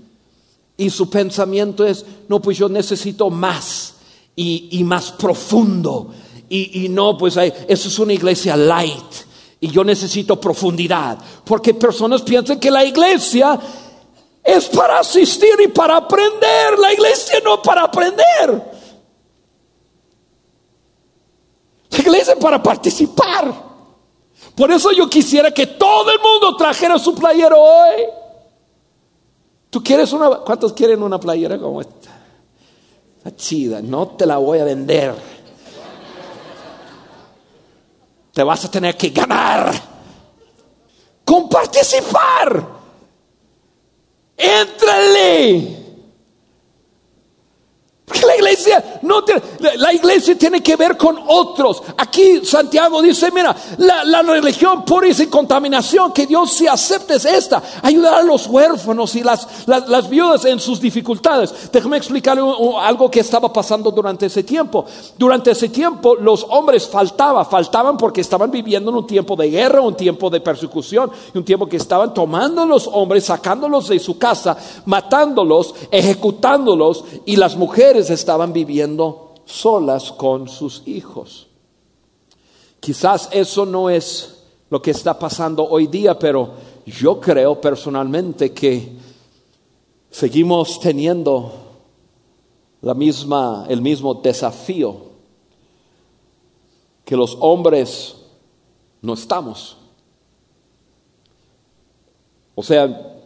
Y 0.77 0.89
su 0.89 1.09
pensamiento 1.09 1.85
es, 1.85 2.05
no, 2.27 2.41
pues 2.41 2.57
yo 2.57 2.67
necesito 2.67 3.29
más 3.29 3.93
y, 4.35 4.67
y 4.71 4.83
más 4.83 5.11
profundo 5.11 6.11
y, 6.49 6.83
y 6.85 6.89
no, 6.89 7.17
pues 7.17 7.37
hay- 7.37 7.53
eso 7.67 7.87
es 7.87 7.99
una 7.99 8.13
iglesia 8.13 8.57
light 8.57 9.13
y 9.59 9.67
yo 9.69 9.83
necesito 9.83 10.41
profundidad. 10.41 11.17
Porque 11.45 11.73
personas 11.73 12.23
piensan 12.23 12.59
que 12.59 12.71
la 12.71 12.83
iglesia 12.83 13.57
es 14.43 14.69
para 14.69 14.99
asistir 14.99 15.59
y 15.63 15.67
para 15.67 15.97
aprender. 15.97 16.77
La 16.79 16.93
iglesia 16.93 17.39
no 17.43 17.61
para 17.61 17.83
aprender. 17.83 18.71
La 21.91 21.99
iglesia 21.99 22.33
es 22.33 22.39
para 22.39 22.61
participar. 22.61 23.53
Por 24.55 24.71
eso 24.71 24.91
yo 24.91 25.09
quisiera 25.09 25.51
que 25.51 25.67
todo 25.67 26.11
el 26.11 26.19
mundo 26.19 26.55
trajera 26.57 26.97
su 26.97 27.13
playera 27.15 27.55
hoy. 27.55 28.03
¿Tú 29.69 29.81
quieres 29.83 30.11
una? 30.11 30.29
¿Cuántos 30.39 30.73
quieren 30.73 31.01
una 31.01 31.19
playera 31.19 31.57
como 31.57 31.81
esta? 31.81 32.09
Está 33.17 33.35
chida, 33.35 33.81
no 33.81 34.07
te 34.09 34.25
la 34.25 34.37
voy 34.37 34.59
a 34.59 34.63
vender. 34.63 35.13
Te 38.33 38.43
vas 38.43 38.65
a 38.65 38.71
tener 38.71 38.97
que 38.97 39.09
ganar 39.09 39.71
con 41.23 41.47
participar. 41.47 42.80
Éntrale. 44.41 45.61
Porque 45.61 45.80
la 48.25 48.35
iglesia 48.35 48.99
no 49.03 49.23
la, 49.77 49.93
iglesia 49.93 50.37
tiene 50.37 50.61
que 50.61 50.75
ver 50.75 50.97
con 50.97 51.17
otros. 51.27 51.81
Aquí 51.97 52.45
Santiago 52.45 53.01
dice, 53.01 53.31
mira, 53.31 53.55
la, 53.77 54.03
la 54.03 54.21
religión 54.21 54.83
pura 54.85 55.07
y 55.07 55.13
sin 55.13 55.29
contaminación 55.29 56.11
que 56.11 56.25
Dios 56.25 56.53
sí 56.53 56.67
acepta 56.67 57.15
es 57.15 57.25
esta, 57.25 57.61
ayudar 57.81 58.15
a 58.15 58.23
los 58.23 58.47
huérfanos 58.47 59.15
y 59.15 59.23
las, 59.23 59.47
las, 59.67 60.09
viudas 60.09 60.45
en 60.45 60.59
sus 60.59 60.79
dificultades. 60.79 61.53
Déjame 61.71 61.99
un- 62.41 62.79
algo 62.79 63.09
que 63.09 63.19
estaba 63.19 63.51
pasando 63.51 63.91
durante 63.91 64.25
ese 64.25 64.43
tiempo. 64.43 64.85
Durante 65.17 65.51
ese 65.51 65.69
tiempo 65.69 66.15
los 66.15 66.45
hombres 66.49 66.87
faltaban, 66.87 67.45
faltaban 67.45 67.97
porque 67.97 68.21
estaban 68.21 68.51
viviendo 68.51 68.91
en 68.91 68.97
un 68.97 69.07
tiempo 69.07 69.35
de 69.35 69.49
guerra, 69.49 69.81
un 69.81 69.95
tiempo 69.95 70.29
de 70.29 70.41
persecución, 70.41 71.11
y 71.33 71.37
un 71.37 71.45
tiempo 71.45 71.67
que 71.67 71.77
estaban 71.77 72.13
tomando 72.13 72.61
a 72.61 72.65
los 72.65 72.87
hombres, 72.87 73.25
sacándolos 73.25 73.87
de 73.89 73.99
su 73.99 74.17
casa, 74.17 74.57
matándolos, 74.85 75.73
ejecutándolos, 75.91 77.03
y 77.25 77.35
las 77.35 77.55
mujeres 77.55 78.00
estaban 78.09 78.53
viviendo 78.53 79.31
solas 79.45 80.11
con 80.11 80.47
sus 80.47 80.83
hijos. 80.85 81.47
Quizás 82.79 83.29
eso 83.31 83.65
no 83.65 83.89
es 83.89 84.43
lo 84.69 84.81
que 84.81 84.91
está 84.91 85.19
pasando 85.19 85.67
hoy 85.67 85.87
día, 85.87 86.17
pero 86.17 86.53
yo 86.85 87.19
creo 87.19 87.59
personalmente 87.61 88.53
que 88.53 88.93
seguimos 90.09 90.79
teniendo 90.79 91.51
la 92.81 92.93
misma, 92.93 93.65
el 93.69 93.81
mismo 93.81 94.15
desafío 94.15 95.11
que 97.05 97.15
los 97.15 97.37
hombres 97.39 98.15
no 99.01 99.13
estamos. 99.13 99.77
O 102.55 102.63
sea, 102.63 103.17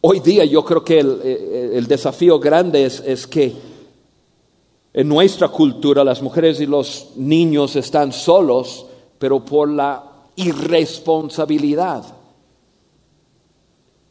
hoy 0.00 0.20
día 0.20 0.44
yo 0.44 0.64
creo 0.64 0.82
que 0.82 0.98
el, 0.98 1.86
desafío 1.86 2.40
grande 2.40 2.84
es 2.84 3.26
que 3.26 3.75
en 4.96 5.08
nuestra 5.10 5.48
cultura 5.48 6.02
las 6.02 6.22
mujeres 6.22 6.58
y 6.58 6.64
los 6.64 7.08
niños 7.16 7.76
están 7.76 8.12
solos, 8.12 8.86
pero 9.18 9.44
por 9.44 9.68
la 9.68 10.02
irresponsabilidad 10.36 12.02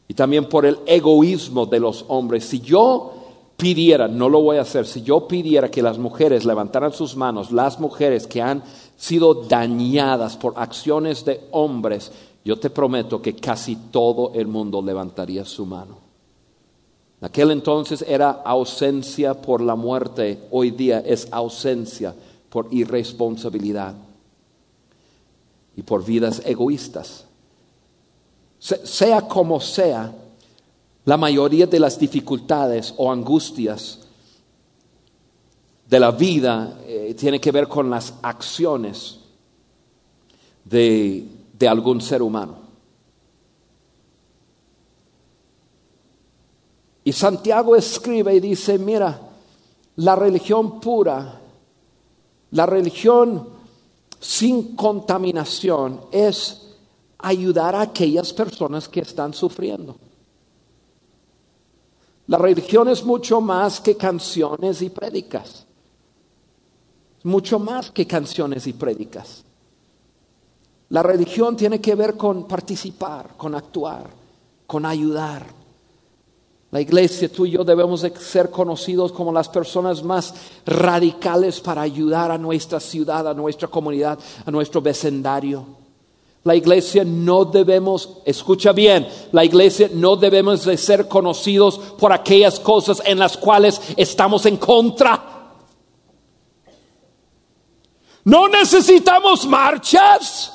y 0.06 0.14
también 0.14 0.48
por 0.48 0.64
el 0.64 0.78
egoísmo 0.86 1.66
de 1.66 1.80
los 1.80 2.04
hombres. 2.06 2.44
Si 2.44 2.60
yo 2.60 3.14
pidiera, 3.56 4.06
no 4.06 4.28
lo 4.28 4.40
voy 4.42 4.58
a 4.58 4.60
hacer, 4.60 4.86
si 4.86 5.02
yo 5.02 5.26
pidiera 5.26 5.72
que 5.72 5.82
las 5.82 5.98
mujeres 5.98 6.44
levantaran 6.44 6.92
sus 6.92 7.16
manos, 7.16 7.50
las 7.50 7.80
mujeres 7.80 8.28
que 8.28 8.40
han 8.40 8.62
sido 8.96 9.34
dañadas 9.34 10.36
por 10.36 10.52
acciones 10.54 11.24
de 11.24 11.48
hombres, 11.50 12.12
yo 12.44 12.60
te 12.60 12.70
prometo 12.70 13.20
que 13.20 13.34
casi 13.34 13.74
todo 13.90 14.30
el 14.34 14.46
mundo 14.46 14.80
levantaría 14.80 15.44
su 15.44 15.66
mano. 15.66 16.05
En 17.20 17.26
aquel 17.26 17.50
entonces 17.50 18.04
era 18.06 18.30
ausencia 18.30 19.34
por 19.40 19.60
la 19.60 19.74
muerte, 19.74 20.38
hoy 20.50 20.70
día 20.70 21.00
es 21.00 21.28
ausencia 21.30 22.14
por 22.50 22.68
irresponsabilidad 22.70 23.94
y 25.76 25.82
por 25.82 26.04
vidas 26.04 26.42
egoístas. 26.44 27.24
Se- 28.58 28.86
sea 28.86 29.22
como 29.22 29.60
sea, 29.60 30.12
la 31.04 31.16
mayoría 31.16 31.66
de 31.66 31.80
las 31.80 31.98
dificultades 31.98 32.92
o 32.96 33.10
angustias 33.10 34.00
de 35.88 36.00
la 36.00 36.10
vida 36.10 36.80
eh, 36.84 37.14
tiene 37.18 37.40
que 37.40 37.52
ver 37.52 37.68
con 37.68 37.88
las 37.88 38.12
acciones 38.22 39.20
de 40.64 41.28
algún 41.68 42.00
ser 42.00 42.22
humano. 42.22 42.65
Y 47.06 47.12
Santiago 47.12 47.76
escribe 47.76 48.34
y 48.34 48.40
dice, 48.40 48.80
mira, 48.80 49.16
la 49.94 50.16
religión 50.16 50.80
pura, 50.80 51.40
la 52.50 52.66
religión 52.66 53.48
sin 54.18 54.74
contaminación 54.74 56.00
es 56.10 56.74
ayudar 57.18 57.76
a 57.76 57.82
aquellas 57.82 58.32
personas 58.32 58.88
que 58.88 59.02
están 59.02 59.34
sufriendo. 59.34 59.94
La 62.26 62.38
religión 62.38 62.88
es 62.88 63.04
mucho 63.04 63.40
más 63.40 63.80
que 63.80 63.96
canciones 63.96 64.82
y 64.82 64.90
prédicas. 64.90 65.64
Mucho 67.22 67.60
más 67.60 67.92
que 67.92 68.04
canciones 68.08 68.66
y 68.66 68.72
prédicas. 68.72 69.44
La 70.88 71.04
religión 71.04 71.56
tiene 71.56 71.80
que 71.80 71.94
ver 71.94 72.16
con 72.16 72.48
participar, 72.48 73.36
con 73.36 73.54
actuar, 73.54 74.10
con 74.66 74.84
ayudar. 74.84 75.65
La 76.70 76.80
iglesia, 76.80 77.30
tú 77.30 77.46
y 77.46 77.52
yo 77.52 77.64
debemos 77.64 78.02
de 78.02 78.14
ser 78.16 78.50
conocidos 78.50 79.12
como 79.12 79.32
las 79.32 79.48
personas 79.48 80.02
más 80.02 80.34
radicales 80.66 81.60
para 81.60 81.82
ayudar 81.82 82.30
a 82.32 82.38
nuestra 82.38 82.80
ciudad, 82.80 83.26
a 83.28 83.34
nuestra 83.34 83.68
comunidad, 83.68 84.18
a 84.44 84.50
nuestro 84.50 84.80
vecindario. 84.80 85.64
La 86.42 86.54
iglesia 86.54 87.04
no 87.04 87.44
debemos, 87.44 88.18
escucha 88.24 88.72
bien, 88.72 89.08
la 89.32 89.44
iglesia 89.44 89.90
no 89.92 90.16
debemos 90.16 90.64
de 90.64 90.76
ser 90.76 91.08
conocidos 91.08 91.78
por 91.98 92.12
aquellas 92.12 92.60
cosas 92.60 93.02
en 93.04 93.18
las 93.18 93.36
cuales 93.36 93.80
estamos 93.96 94.44
en 94.46 94.56
contra. 94.56 95.54
No 98.24 98.48
necesitamos 98.48 99.46
marchas 99.46 100.52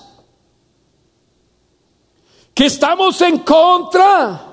que 2.54 2.66
estamos 2.66 3.22
en 3.22 3.40
contra. 3.40 4.51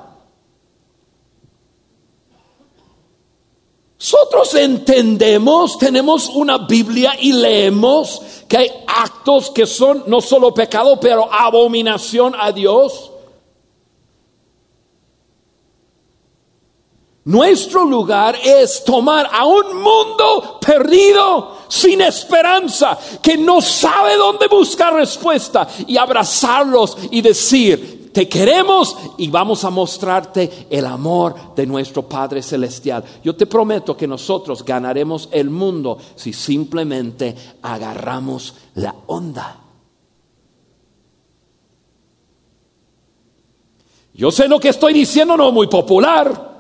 Nosotros 3.98 4.54
entendemos, 4.54 5.76
tenemos 5.76 6.28
una 6.28 6.58
Biblia 6.58 7.16
y 7.20 7.32
leemos 7.32 8.22
que 8.46 8.56
hay 8.56 8.70
actos 8.87 9.50
que 9.50 9.66
son 9.66 10.04
no 10.06 10.20
solo 10.20 10.54
pecado, 10.54 11.00
pero 11.00 11.28
abominación 11.32 12.32
a 12.38 12.52
Dios. 12.52 13.11
Nuestro 17.24 17.84
lugar 17.84 18.38
es 18.42 18.84
tomar 18.84 19.28
a 19.32 19.44
un 19.44 19.82
mundo 19.82 20.61
perdido, 20.64 21.58
sin 21.66 22.00
esperanza, 22.00 22.96
que 23.20 23.37
no 23.37 23.61
sabe 23.61 24.16
dónde 24.16 24.46
buscar 24.46 24.94
respuesta 24.94 25.68
y 25.88 25.96
abrazarlos 25.96 26.96
y 27.11 27.20
decir, 27.20 27.97
te 28.18 28.28
queremos 28.28 28.96
y 29.16 29.28
vamos 29.28 29.62
a 29.62 29.70
mostrarte 29.70 30.66
el 30.68 30.87
amor 30.87 31.54
de 31.54 31.64
nuestro 31.64 32.02
Padre 32.09 32.42
Celestial. 32.42 33.04
Yo 33.22 33.37
te 33.37 33.46
prometo 33.46 33.96
que 33.96 34.09
nosotros 34.09 34.64
ganaremos 34.64 35.28
el 35.31 35.50
mundo 35.50 35.98
si 36.16 36.33
simplemente 36.33 37.33
agarramos 37.62 38.57
la 38.74 38.92
onda. 39.07 39.61
Yo 44.14 44.33
sé 44.33 44.48
lo 44.48 44.59
que 44.59 44.70
estoy 44.70 44.94
diciendo, 44.94 45.37
no 45.37 45.52
muy 45.52 45.68
popular. 45.68 46.59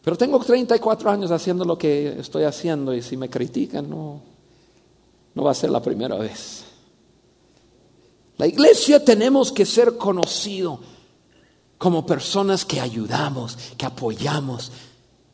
Pero 0.00 0.16
tengo 0.16 0.38
34 0.38 1.10
años 1.10 1.30
haciendo 1.30 1.66
lo 1.66 1.76
que 1.76 2.18
estoy 2.20 2.44
haciendo 2.44 2.94
y 2.94 3.02
si 3.02 3.18
me 3.18 3.28
critican 3.28 3.90
no, 3.90 4.22
no 5.34 5.42
va 5.42 5.50
a 5.50 5.54
ser 5.54 5.68
la 5.68 5.82
primera 5.82 6.16
vez. 6.16 6.75
La 8.38 8.46
iglesia 8.46 9.04
tenemos 9.04 9.50
que 9.50 9.64
ser 9.64 9.96
conocido 9.96 10.78
como 11.78 12.04
personas 12.04 12.64
que 12.64 12.80
ayudamos, 12.80 13.56
que 13.76 13.86
apoyamos. 13.86 14.72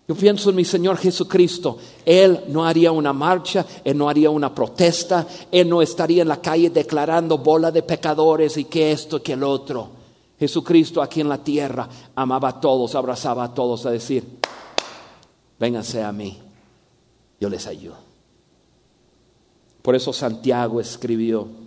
Yo 0.07 0.15
pienso 0.15 0.51
en 0.51 0.57
mi 0.57 0.65
Señor 0.65 0.99
Jesucristo. 0.99 1.79
Él 2.05 2.45
no 2.49 2.65
haría 2.65 2.93
una 2.93 3.13
marcha, 3.13 3.65
Él 3.85 3.97
no 3.97 4.09
haría 4.09 4.31
una 4.31 4.55
protesta, 4.55 5.27
Él 5.51 5.69
no 5.69 5.83
estaría 5.83 6.23
en 6.23 6.29
la 6.29 6.41
calle 6.41 6.71
declarando 6.71 7.39
bola 7.39 7.71
de 7.71 7.83
pecadores 7.83 8.57
y 8.57 8.65
que 8.65 8.93
esto, 8.93 9.23
que 9.23 9.33
el 9.33 9.43
otro. 9.43 10.03
Jesucristo 10.39 11.01
aquí 11.01 11.21
en 11.21 11.29
la 11.29 11.39
tierra 11.39 11.89
amaba 12.17 12.49
a 12.49 12.61
todos, 12.61 12.95
abrazaba 12.95 13.45
a 13.45 13.55
todos 13.55 13.87
a 13.87 13.93
decir, 13.93 14.41
vénganse 15.59 16.03
a 16.03 16.11
mí, 16.11 16.39
yo 17.41 17.49
les 17.49 17.67
ayudo. 17.69 17.97
Por 19.83 19.95
eso 19.95 20.13
Santiago 20.13 20.81
escribió 20.81 21.62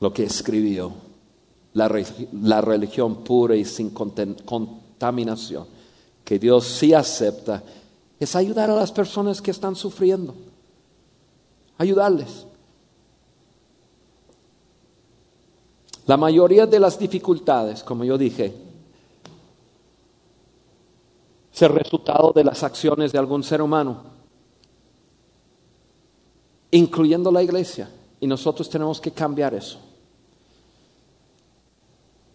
lo 0.00 0.12
que 0.12 0.24
escribió, 0.24 0.92
la, 1.74 1.90
la 2.32 2.60
religión 2.60 3.22
pura 3.22 3.56
y 3.56 3.64
sin 3.64 3.90
contaminación, 3.90 5.66
que 6.24 6.38
Dios 6.38 6.64
sí 6.64 6.94
acepta, 6.94 7.62
es 8.18 8.34
ayudar 8.34 8.70
a 8.70 8.76
las 8.76 8.92
personas 8.92 9.42
que 9.42 9.50
están 9.50 9.76
sufriendo, 9.76 10.34
ayudarles. 11.78 12.46
La 16.06 16.16
mayoría 16.16 16.66
de 16.66 16.78
las 16.78 16.98
dificultades, 16.98 17.82
como 17.82 18.04
yo 18.04 18.16
dije, 18.16 18.54
es 21.64 21.70
resultado 21.70 22.32
de 22.34 22.44
las 22.44 22.62
acciones 22.62 23.12
de 23.12 23.18
algún 23.18 23.42
ser 23.42 23.62
humano, 23.62 24.02
incluyendo 26.70 27.32
la 27.32 27.42
iglesia. 27.42 27.90
Y 28.20 28.26
nosotros 28.26 28.68
tenemos 28.68 29.00
que 29.00 29.10
cambiar 29.10 29.54
eso. 29.54 29.78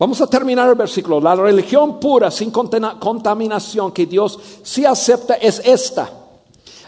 Vamos 0.02 0.20
a 0.20 0.26
terminar 0.26 0.68
el 0.68 0.74
versículo. 0.74 1.22
La 1.22 1.36
religión 1.36 2.00
pura, 2.00 2.32
sin 2.32 2.50
contaminación, 2.50 3.92
que 3.92 4.08
Dios 4.08 4.40
sí 4.64 4.84
acepta, 4.84 5.36
es 5.36 5.62
esta. 5.64 6.10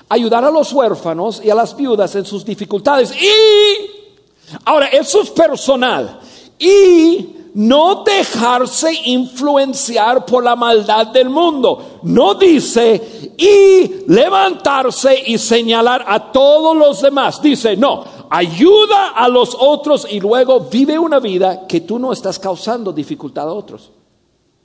Ayudar 0.10 0.44
a 0.44 0.50
los 0.50 0.74
huérfanos 0.74 1.40
y 1.46 1.52
a 1.52 1.54
las 1.54 1.78
viudas 1.78 2.16
en 2.16 2.26
sus 2.26 2.44
dificultades. 2.44 3.14
Y, 3.16 4.56
ahora, 4.66 4.88
eso 4.88 5.22
es 5.22 5.30
personal 5.30 6.22
y 6.58 7.36
no 7.54 8.04
dejarse 8.04 8.92
influenciar 9.06 10.26
por 10.26 10.44
la 10.44 10.56
maldad 10.56 11.06
del 11.06 11.30
mundo. 11.30 12.00
No 12.02 12.34
dice 12.34 13.32
y 13.38 14.12
levantarse 14.12 15.22
y 15.28 15.38
señalar 15.38 16.04
a 16.08 16.32
todos 16.32 16.76
los 16.76 17.00
demás. 17.04 17.40
Dice, 17.40 17.78
no, 17.78 18.04
ayuda 18.34 19.10
a 19.10 19.28
los 19.28 19.56
otros 19.60 20.08
y 20.10 20.20
luego 20.20 20.62
vive 20.62 20.98
una 20.98 21.20
vida 21.20 21.68
que 21.68 21.82
tú 21.82 22.00
no 22.00 22.12
estás 22.12 22.40
causando 22.40 22.92
dificultad 22.92 23.48
a 23.48 23.54
otros. 23.54 23.92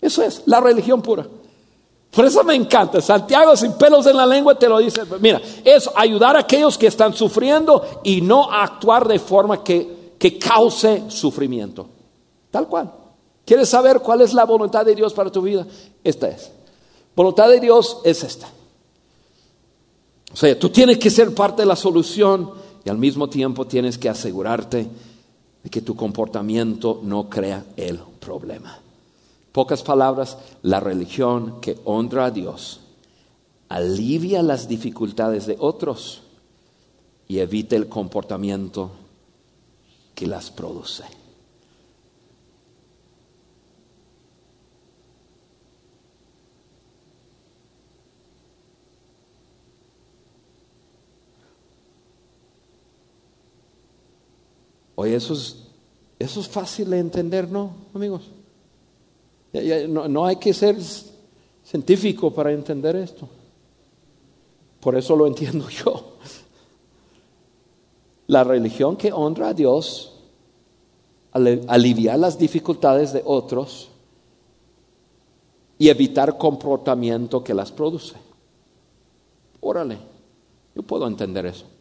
Eso 0.00 0.22
es 0.22 0.42
la 0.46 0.60
religión 0.60 1.02
pura. 1.02 1.26
Por 2.10 2.24
eso 2.24 2.42
me 2.44 2.54
encanta. 2.54 3.00
Santiago 3.00 3.56
sin 3.56 3.72
pelos 3.72 4.06
en 4.06 4.16
la 4.16 4.26
lengua 4.26 4.58
te 4.58 4.68
lo 4.68 4.78
dice. 4.78 5.02
Mira, 5.20 5.40
es 5.64 5.88
ayudar 5.94 6.36
a 6.36 6.40
aquellos 6.40 6.78
que 6.78 6.86
están 6.86 7.12
sufriendo 7.14 8.00
y 8.02 8.20
no 8.20 8.50
actuar 8.50 9.06
de 9.06 9.18
forma 9.18 9.62
que 9.62 9.98
que 10.18 10.38
cause 10.38 11.04
sufrimiento. 11.08 11.88
Tal 12.50 12.66
cual. 12.66 12.92
¿Quieres 13.44 13.68
saber 13.68 14.00
cuál 14.00 14.20
es 14.20 14.34
la 14.34 14.44
voluntad 14.44 14.84
de 14.84 14.94
Dios 14.94 15.14
para 15.14 15.30
tu 15.30 15.40
vida? 15.40 15.66
Esta 16.02 16.28
es. 16.28 16.50
Voluntad 17.14 17.48
de 17.48 17.60
Dios 17.60 17.98
es 18.04 18.22
esta. 18.22 18.48
O 20.32 20.36
sea, 20.36 20.58
tú 20.58 20.68
tienes 20.68 20.98
que 20.98 21.08
ser 21.08 21.34
parte 21.34 21.62
de 21.62 21.66
la 21.66 21.76
solución 21.76 22.52
al 22.88 22.98
mismo 22.98 23.28
tiempo 23.28 23.66
tienes 23.66 23.98
que 23.98 24.08
asegurarte 24.08 24.86
de 25.62 25.70
que 25.70 25.80
tu 25.80 25.96
comportamiento 25.96 27.00
no 27.02 27.28
crea 27.28 27.64
el 27.76 27.98
problema. 28.20 28.78
Pocas 29.52 29.82
palabras, 29.82 30.38
la 30.62 30.80
religión 30.80 31.60
que 31.60 31.78
honra 31.84 32.26
a 32.26 32.30
Dios 32.30 32.80
alivia 33.68 34.42
las 34.42 34.68
dificultades 34.68 35.46
de 35.46 35.56
otros 35.58 36.22
y 37.26 37.38
evita 37.38 37.76
el 37.76 37.88
comportamiento 37.88 38.90
que 40.14 40.26
las 40.26 40.50
produce. 40.50 41.04
Oye, 55.00 55.14
eso 55.14 55.32
es, 55.32 55.54
eso 56.18 56.40
es 56.40 56.48
fácil 56.48 56.90
de 56.90 56.98
entender, 56.98 57.48
¿no, 57.48 57.70
amigos? 57.94 58.22
no, 59.88 60.08
no 60.08 60.26
hay 60.26 60.34
que 60.36 60.52
ser 60.52 60.76
científico 61.62 62.34
para 62.34 62.50
entender 62.50 62.96
esto. 62.96 63.28
Por 64.80 64.96
eso 64.96 65.14
lo 65.14 65.28
entiendo 65.28 65.68
yo. 65.84 66.14
La 68.26 68.42
religión 68.42 68.96
que 68.96 69.12
honra 69.12 69.50
a 69.50 69.54
Dios, 69.54 70.14
aliviar 71.30 72.18
las 72.18 72.36
dificultades 72.36 73.12
de 73.12 73.22
otros 73.24 73.90
y 75.78 75.90
evitar 75.90 76.36
comportamiento 76.36 77.44
que 77.44 77.54
las 77.54 77.70
produce. 77.70 78.16
Órale, 79.60 79.96
yo 80.74 80.82
puedo 80.82 81.06
entender 81.06 81.46
eso. 81.46 81.77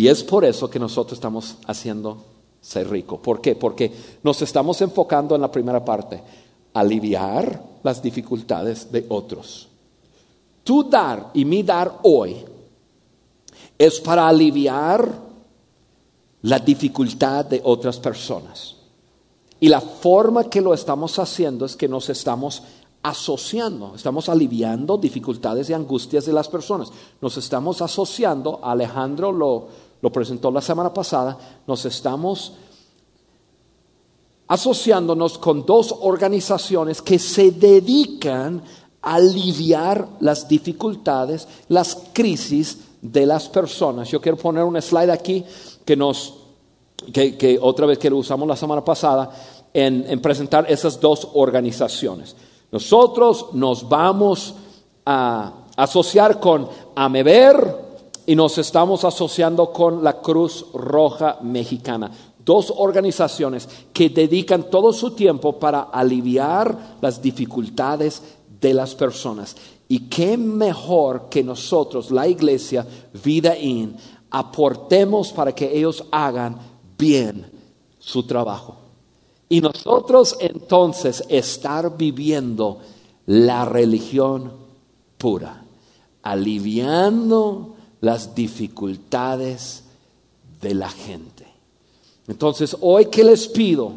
Y 0.00 0.08
es 0.08 0.24
por 0.24 0.46
eso 0.46 0.70
que 0.70 0.78
nosotros 0.78 1.18
estamos 1.18 1.56
haciendo 1.66 2.24
ser 2.58 2.88
rico. 2.88 3.20
¿Por 3.20 3.42
qué? 3.42 3.54
Porque 3.54 3.92
nos 4.22 4.40
estamos 4.40 4.80
enfocando 4.80 5.34
en 5.34 5.42
la 5.42 5.52
primera 5.52 5.84
parte, 5.84 6.22
aliviar 6.72 7.62
las 7.82 8.00
dificultades 8.00 8.90
de 8.90 9.04
otros. 9.10 9.68
Tu 10.64 10.88
dar 10.88 11.32
y 11.34 11.44
mi 11.44 11.62
dar 11.62 11.98
hoy 12.04 12.36
es 13.76 14.00
para 14.00 14.26
aliviar 14.26 15.20
la 16.40 16.58
dificultad 16.60 17.44
de 17.44 17.60
otras 17.62 17.98
personas. 17.98 18.76
Y 19.60 19.68
la 19.68 19.82
forma 19.82 20.44
que 20.44 20.62
lo 20.62 20.72
estamos 20.72 21.18
haciendo 21.18 21.66
es 21.66 21.76
que 21.76 21.88
nos 21.88 22.08
estamos 22.08 22.62
asociando, 23.02 23.94
estamos 23.96 24.30
aliviando 24.30 24.96
dificultades 24.96 25.68
y 25.68 25.74
angustias 25.74 26.24
de 26.24 26.32
las 26.32 26.48
personas. 26.48 26.90
Nos 27.20 27.36
estamos 27.36 27.82
asociando, 27.82 28.60
Alejandro 28.62 29.30
lo, 29.30 29.89
lo 30.02 30.10
presentó 30.10 30.50
la 30.50 30.60
semana 30.60 30.92
pasada, 30.92 31.36
nos 31.66 31.84
estamos 31.84 32.52
asociándonos 34.48 35.38
con 35.38 35.64
dos 35.64 35.94
organizaciones 36.00 37.00
que 37.00 37.18
se 37.18 37.52
dedican 37.52 38.62
a 39.02 39.14
aliviar 39.14 40.08
las 40.20 40.48
dificultades, 40.48 41.46
las 41.68 41.96
crisis 42.12 42.78
de 43.00 43.26
las 43.26 43.48
personas. 43.48 44.08
Yo 44.08 44.20
quiero 44.20 44.36
poner 44.36 44.64
un 44.64 44.80
slide 44.80 45.10
aquí 45.10 45.44
que 45.84 45.96
nos, 45.96 46.34
que, 47.12 47.58
otra 47.62 47.86
vez 47.86 47.98
que 47.98 48.10
lo 48.10 48.16
usamos 48.16 48.48
la 48.48 48.56
semana 48.56 48.84
pasada, 48.84 49.30
en, 49.72 50.04
en, 50.08 50.20
presentar 50.20 50.66
esas 50.68 51.00
dos 51.00 51.28
organizaciones. 51.34 52.34
Nosotros 52.72 53.46
nos 53.52 53.88
vamos 53.88 54.54
a 55.06 55.52
asociar 55.76 56.40
con 56.40 56.68
Amever 56.96 57.89
y 58.30 58.36
nos 58.36 58.58
estamos 58.58 59.04
asociando 59.04 59.72
con 59.72 60.04
la 60.04 60.20
Cruz 60.20 60.66
Roja 60.72 61.40
Mexicana. 61.42 62.12
Dos 62.44 62.72
organizaciones 62.76 63.68
que 63.92 64.08
dedican 64.08 64.70
todo 64.70 64.92
su 64.92 65.16
tiempo 65.16 65.58
para 65.58 65.80
aliviar 65.80 66.98
las 67.00 67.20
dificultades 67.20 68.22
de 68.60 68.72
las 68.72 68.94
personas. 68.94 69.56
Y 69.88 70.08
qué 70.08 70.36
mejor 70.36 71.28
que 71.28 71.42
nosotros, 71.42 72.12
la 72.12 72.28
iglesia, 72.28 72.86
Vida 73.24 73.58
In, 73.58 73.96
aportemos 74.30 75.32
para 75.32 75.52
que 75.52 75.76
ellos 75.76 76.04
hagan 76.12 76.56
bien 76.96 77.50
su 77.98 78.22
trabajo. 78.28 78.76
Y 79.48 79.60
nosotros 79.60 80.36
entonces 80.38 81.24
estar 81.28 81.96
viviendo 81.96 82.78
la 83.26 83.64
religión 83.64 84.52
pura, 85.18 85.64
aliviando 86.22 87.74
las 88.00 88.34
dificultades 88.34 89.84
de 90.60 90.74
la 90.74 90.88
gente. 90.88 91.46
Entonces, 92.26 92.76
hoy 92.80 93.06
que 93.06 93.24
les 93.24 93.48
pido 93.48 93.92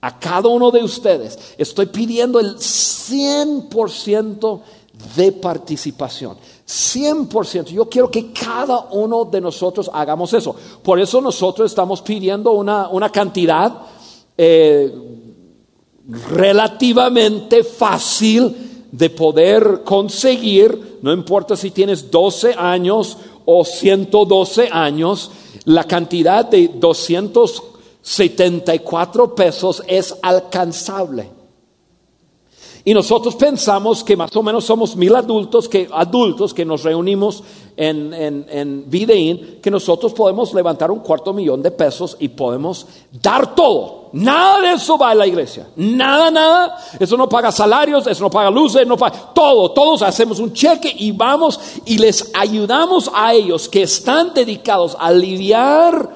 a 0.00 0.18
cada 0.18 0.48
uno 0.48 0.70
de 0.70 0.82
ustedes, 0.82 1.38
estoy 1.58 1.86
pidiendo 1.86 2.40
el 2.40 2.56
100% 2.56 4.60
de 5.16 5.32
participación. 5.32 6.36
100%. 6.66 7.66
Yo 7.66 7.88
quiero 7.88 8.10
que 8.10 8.32
cada 8.32 8.88
uno 8.90 9.24
de 9.24 9.40
nosotros 9.40 9.90
hagamos 9.92 10.32
eso. 10.32 10.56
Por 10.82 10.98
eso 10.98 11.20
nosotros 11.20 11.70
estamos 11.70 12.02
pidiendo 12.02 12.52
una, 12.52 13.10
cantidad 13.12 13.72
eh, 14.36 14.92
relativamente 16.30 17.62
fácil 17.62 18.88
de 18.90 19.10
poder 19.10 19.82
conseguir, 19.84 20.98
no 21.02 21.12
importa 21.12 21.56
si 21.56 21.70
tienes 21.70 22.10
12 22.10 22.54
años 22.54 23.18
o 23.46 23.64
112 23.64 24.68
años, 24.70 25.30
la 25.64 25.84
cantidad 25.84 26.44
de 26.44 26.68
274 26.68 29.34
pesos 29.34 29.82
es 29.86 30.14
alcanzable. 30.20 31.35
Y 32.88 32.94
nosotros 32.94 33.34
pensamos 33.34 34.04
que 34.04 34.16
más 34.16 34.34
o 34.36 34.44
menos 34.44 34.64
somos 34.64 34.94
mil 34.94 35.12
adultos 35.16 35.68
que, 35.68 35.88
adultos 35.92 36.54
que 36.54 36.64
nos 36.64 36.84
reunimos 36.84 37.42
en, 37.76 38.14
en, 38.14 38.46
en 38.48 38.88
Videin, 38.88 39.58
que 39.60 39.72
nosotros 39.72 40.12
podemos 40.12 40.54
levantar 40.54 40.92
un 40.92 41.00
cuarto 41.00 41.32
millón 41.32 41.60
de 41.62 41.72
pesos 41.72 42.16
y 42.20 42.28
podemos 42.28 42.86
dar 43.20 43.56
todo. 43.56 44.10
Nada 44.12 44.60
de 44.60 44.72
eso 44.74 44.96
va 44.96 45.10
a 45.10 45.14
la 45.16 45.26
iglesia. 45.26 45.66
Nada, 45.74 46.30
nada. 46.30 46.78
Eso 47.00 47.16
no 47.16 47.28
paga 47.28 47.50
salarios, 47.50 48.06
eso 48.06 48.22
no 48.22 48.30
paga 48.30 48.52
luces, 48.52 48.86
no 48.86 48.96
paga 48.96 49.32
todo. 49.34 49.72
Todos 49.72 50.02
hacemos 50.02 50.38
un 50.38 50.52
cheque 50.52 50.94
y 50.96 51.10
vamos 51.10 51.58
y 51.86 51.98
les 51.98 52.30
ayudamos 52.34 53.10
a 53.12 53.34
ellos 53.34 53.68
que 53.68 53.82
están 53.82 54.32
dedicados 54.32 54.94
a 54.94 55.06
aliviar 55.06 56.08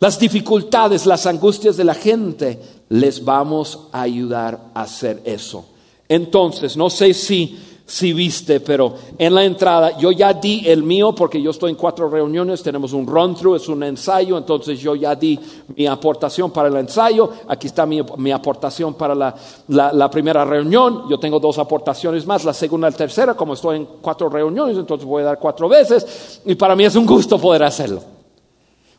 las 0.00 0.18
dificultades, 0.18 1.04
las 1.04 1.26
angustias 1.26 1.76
de 1.76 1.84
la 1.84 1.94
gente. 1.94 2.58
Les 2.88 3.22
vamos 3.22 3.88
a 3.92 4.00
ayudar 4.00 4.58
a 4.72 4.80
hacer 4.80 5.20
eso. 5.26 5.66
Entonces, 6.12 6.76
no 6.76 6.90
sé 6.90 7.14
si, 7.14 7.58
si 7.86 8.12
viste, 8.12 8.60
pero 8.60 8.92
en 9.16 9.34
la 9.34 9.44
entrada 9.44 9.96
yo 9.96 10.12
ya 10.12 10.34
di 10.34 10.62
el 10.66 10.82
mío 10.82 11.14
porque 11.14 11.40
yo 11.40 11.52
estoy 11.52 11.70
en 11.70 11.76
cuatro 11.76 12.06
reuniones, 12.10 12.62
tenemos 12.62 12.92
un 12.92 13.06
run-through, 13.06 13.56
es 13.56 13.66
un 13.66 13.82
ensayo, 13.82 14.36
entonces 14.36 14.78
yo 14.78 14.94
ya 14.94 15.14
di 15.14 15.40
mi 15.74 15.86
aportación 15.86 16.50
para 16.50 16.68
el 16.68 16.76
ensayo, 16.76 17.32
aquí 17.48 17.68
está 17.68 17.86
mi, 17.86 18.02
mi 18.18 18.30
aportación 18.30 18.92
para 18.92 19.14
la, 19.14 19.34
la, 19.68 20.10
primera 20.10 20.44
reunión, 20.44 21.08
yo 21.08 21.18
tengo 21.18 21.40
dos 21.40 21.56
aportaciones 21.56 22.26
más, 22.26 22.44
la 22.44 22.52
segunda 22.52 22.88
y 22.88 22.90
la 22.90 22.96
tercera, 22.98 23.32
como 23.32 23.54
estoy 23.54 23.78
en 23.78 23.88
cuatro 24.02 24.28
reuniones, 24.28 24.76
entonces 24.76 25.06
voy 25.06 25.22
a 25.22 25.26
dar 25.28 25.38
cuatro 25.38 25.66
veces 25.66 26.42
y 26.44 26.54
para 26.56 26.76
mí 26.76 26.84
es 26.84 26.94
un 26.94 27.06
gusto 27.06 27.38
poder 27.38 27.62
hacerlo. 27.62 28.02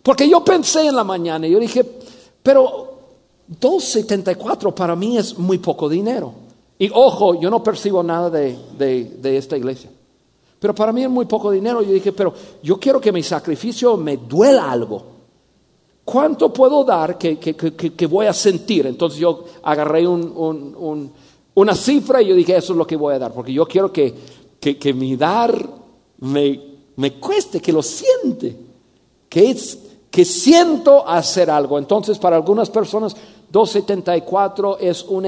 Porque 0.02 0.28
yo 0.28 0.44
pensé 0.44 0.88
en 0.88 0.96
la 0.96 1.04
mañana 1.04 1.46
y 1.46 1.52
yo 1.52 1.60
dije, 1.60 1.86
pero 2.42 2.90
2.74 3.62 4.74
para 4.74 4.96
mí 4.96 5.16
es 5.16 5.38
muy 5.38 5.60
poco 5.60 5.88
dinero. 5.88 6.42
Y 6.84 6.92
ojo, 6.94 7.40
yo 7.40 7.50
no 7.50 7.64
percibo 7.64 8.04
nada 8.04 8.30
de, 8.30 8.58
de, 8.78 9.38
esta 9.38 9.56
iglesia. 9.56 9.90
Pero 10.60 10.76
para 10.76 10.92
mí 10.92 11.02
es 11.02 11.10
muy 11.10 11.24
poco 11.24 11.50
dinero. 11.50 11.82
Yo 11.82 11.94
dije, 11.94 12.12
pero 12.12 12.34
yo 12.62 12.78
quiero 12.78 13.00
que 13.00 13.14
mi 13.14 13.24
sacrificio 13.24 13.96
me 13.96 14.18
duela 14.18 14.70
algo. 14.70 15.02
¿Cuánto 16.04 16.52
puedo 16.52 16.84
dar 16.84 17.18
que, 17.18 17.40
que, 17.40 17.56
que, 17.56 18.06
voy 18.06 18.26
a 18.26 18.34
sentir? 18.34 18.86
Entonces 18.86 19.18
yo 19.18 19.46
agarré 19.64 20.06
un, 20.06 20.24
un, 20.36 21.14
una 21.54 21.74
cifra 21.74 22.22
y 22.22 22.28
yo 22.28 22.36
dije, 22.36 22.58
eso 22.58 22.74
es 22.74 22.78
lo 22.78 22.86
que 22.86 22.98
voy 22.98 23.16
a 23.16 23.20
dar. 23.20 23.34
Porque 23.34 23.54
yo 23.54 23.66
quiero 23.66 23.90
que, 23.90 24.14
que, 24.60 24.94
mi 24.94 25.16
dar 25.16 25.58
me, 26.20 26.60
me 26.98 27.14
cueste, 27.14 27.62
que 27.62 27.72
lo 27.72 27.82
siente. 27.82 28.58
Que, 29.30 29.52
es, 29.52 29.80
que 30.12 30.26
siento 30.26 31.08
hacer 31.08 31.50
algo. 31.50 31.80
Entonces 31.80 32.20
para 32.20 32.36
algunas 32.36 32.70
personas 32.70 33.16
274 33.54 34.80
es 34.80 35.04
un 35.04 35.28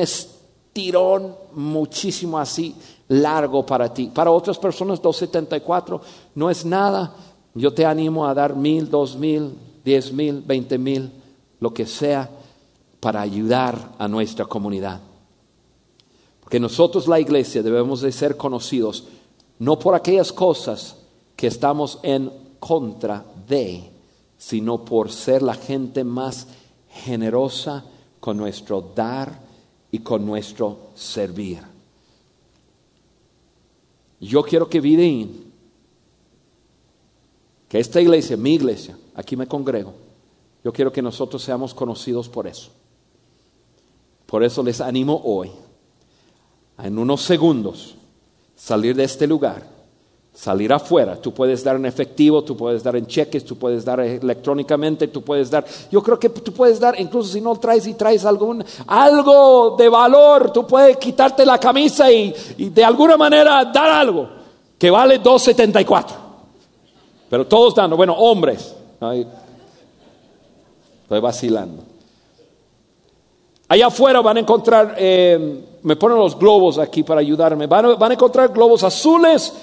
estirón 0.75 1.33
muchísimo 1.53 2.37
así 2.37 2.75
largo 3.07 3.65
para 3.65 3.93
ti. 3.93 4.11
Para 4.13 4.29
otras 4.29 4.57
personas 4.57 5.01
274 5.01 6.01
no 6.35 6.49
es 6.49 6.65
nada. 6.65 7.15
Yo 7.53 7.73
te 7.73 7.85
animo 7.85 8.27
a 8.27 8.33
dar 8.33 8.57
mil, 8.57 8.89
dos 8.89 9.15
mil, 9.15 9.53
diez 9.85 10.11
mil, 10.11 10.41
veinte 10.41 10.77
mil, 10.77 11.09
lo 11.61 11.73
que 11.73 11.85
sea, 11.85 12.29
para 12.99 13.21
ayudar 13.21 13.93
a 13.97 14.09
nuestra 14.09 14.43
comunidad. 14.47 14.99
Porque 16.41 16.59
nosotros 16.59 17.07
la 17.07 17.21
iglesia 17.21 17.63
debemos 17.63 18.01
de 18.01 18.11
ser 18.11 18.35
conocidos 18.35 19.05
no 19.59 19.79
por 19.79 19.95
aquellas 19.95 20.33
cosas 20.33 20.97
que 21.37 21.47
estamos 21.47 21.99
en 22.03 22.29
contra 22.59 23.23
de, 23.47 23.91
sino 24.37 24.83
por 24.83 25.09
ser 25.09 25.41
la 25.41 25.53
gente 25.53 26.03
más 26.03 26.47
generosa 26.89 27.85
con 28.19 28.35
nuestro 28.35 28.91
dar 28.93 29.44
y 29.95 29.99
con 29.99 30.25
nuestro 30.25 30.89
servir. 30.93 31.61
Yo 34.19 34.43
quiero 34.43 34.69
que 34.69 34.81
Videín, 34.81 35.53
que 37.69 37.79
esta 37.79 38.01
iglesia, 38.01 38.35
mi 38.35 38.55
iglesia, 38.55 38.97
aquí 39.13 39.37
me 39.37 39.47
congrego, 39.47 39.93
yo 40.65 40.73
quiero 40.73 40.91
que 40.91 41.01
nosotros 41.01 41.41
seamos 41.41 41.73
conocidos 41.73 42.27
por 42.27 42.45
eso. 42.45 42.71
Por 44.25 44.43
eso 44.43 44.61
les 44.63 44.81
animo 44.81 45.21
hoy, 45.23 45.49
en 46.77 46.97
unos 46.97 47.21
segundos, 47.21 47.95
salir 48.53 48.97
de 48.97 49.05
este 49.05 49.25
lugar 49.25 49.74
salir 50.35 50.71
afuera. 50.73 51.15
Tú 51.15 51.33
puedes 51.33 51.63
dar 51.63 51.77
en 51.77 51.85
efectivo, 51.85 52.43
tú 52.43 52.57
puedes 52.57 52.83
dar 52.83 52.95
en 52.97 53.07
cheques, 53.07 53.45
tú 53.45 53.55
puedes 53.57 53.85
dar 53.85 54.01
electrónicamente, 54.01 55.07
tú 55.07 55.21
puedes 55.21 55.49
dar. 55.49 55.65
Yo 55.89 56.03
creo 56.03 56.19
que 56.19 56.29
tú 56.29 56.51
puedes 56.51 56.79
dar, 56.79 56.99
incluso 56.99 57.31
si 57.31 57.41
no 57.41 57.55
traes 57.55 57.87
y 57.87 57.93
traes 57.93 58.25
algún, 58.25 58.63
algo 58.85 59.75
de 59.77 59.87
valor, 59.87 60.51
tú 60.51 60.67
puedes 60.67 60.97
quitarte 60.97 61.45
la 61.45 61.57
camisa 61.57 62.11
y, 62.11 62.33
de 62.57 62.83
alguna 62.83 63.15
manera 63.15 63.63
dar 63.65 63.89
algo 63.89 64.27
que 64.77 64.91
vale 64.91 65.21
2.74. 65.23 66.05
Pero 67.29 67.47
todos 67.47 67.73
dando, 67.73 67.95
bueno, 67.95 68.13
hombres. 68.13 68.75
estoy 71.01 71.19
vacilando. 71.21 71.83
Allá 73.67 73.87
afuera 73.87 74.21
van 74.21 74.37
a 74.37 74.39
encontrar, 74.41 74.95
eh, 74.97 75.63
me 75.81 75.95
ponen 75.95 76.19
los 76.19 76.37
globos 76.37 76.77
aquí 76.77 77.01
para 77.01 77.21
ayudarme, 77.21 77.65
van 77.65 78.03
a 78.03 78.13
encontrar 78.13 78.49
globos 78.49 78.83
azules 78.83 79.53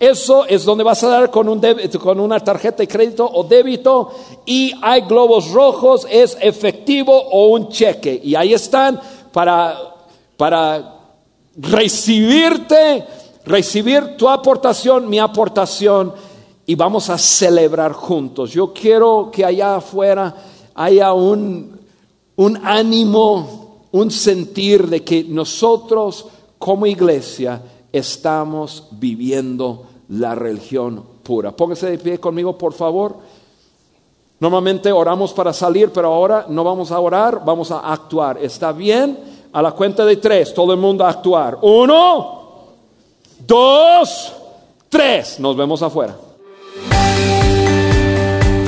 eso 0.00 0.46
es 0.46 0.64
donde 0.64 0.82
vas 0.82 1.04
a 1.04 1.08
dar 1.08 1.30
con, 1.30 1.46
un 1.46 1.60
con 2.02 2.18
una 2.18 2.40
tarjeta 2.40 2.78
de 2.78 2.88
crédito 2.88 3.30
o 3.30 3.44
débito 3.44 4.10
y 4.46 4.72
hay 4.80 5.02
globos 5.02 5.50
rojos, 5.50 6.06
es 6.10 6.38
efectivo 6.40 7.14
o 7.14 7.48
un 7.48 7.68
cheque. 7.68 8.18
Y 8.24 8.34
ahí 8.34 8.54
están 8.54 8.98
para, 9.30 9.78
para 10.38 11.00
recibirte, 11.54 13.04
recibir 13.44 14.16
tu 14.16 14.26
aportación, 14.30 15.06
mi 15.06 15.18
aportación 15.18 16.14
y 16.64 16.74
vamos 16.76 17.10
a 17.10 17.18
celebrar 17.18 17.92
juntos. 17.92 18.52
Yo 18.52 18.72
quiero 18.72 19.30
que 19.30 19.44
allá 19.44 19.76
afuera 19.76 20.34
haya 20.74 21.12
un, 21.12 21.78
un 22.36 22.56
ánimo, 22.64 23.82
un 23.92 24.10
sentir 24.10 24.88
de 24.88 25.04
que 25.04 25.24
nosotros 25.24 26.24
como 26.58 26.86
iglesia 26.86 27.60
estamos 27.92 28.88
viviendo 28.92 29.89
la 30.10 30.34
religión 30.34 31.02
pura. 31.22 31.52
Póngase 31.52 31.90
de 31.90 31.98
pie 31.98 32.18
conmigo, 32.18 32.56
por 32.56 32.72
favor. 32.72 33.16
Normalmente 34.40 34.90
oramos 34.90 35.32
para 35.32 35.52
salir, 35.52 35.90
pero 35.92 36.12
ahora 36.12 36.46
no 36.48 36.64
vamos 36.64 36.90
a 36.90 36.98
orar, 36.98 37.42
vamos 37.44 37.70
a 37.70 37.80
actuar. 37.80 38.38
¿Está 38.38 38.72
bien? 38.72 39.18
A 39.52 39.62
la 39.62 39.72
cuenta 39.72 40.04
de 40.04 40.16
tres, 40.16 40.54
todo 40.54 40.72
el 40.72 40.78
mundo 40.78 41.04
a 41.04 41.10
actuar. 41.10 41.58
Uno, 41.62 42.40
dos, 43.46 44.32
tres. 44.88 45.38
Nos 45.38 45.56
vemos 45.56 45.82
afuera. 45.82 46.16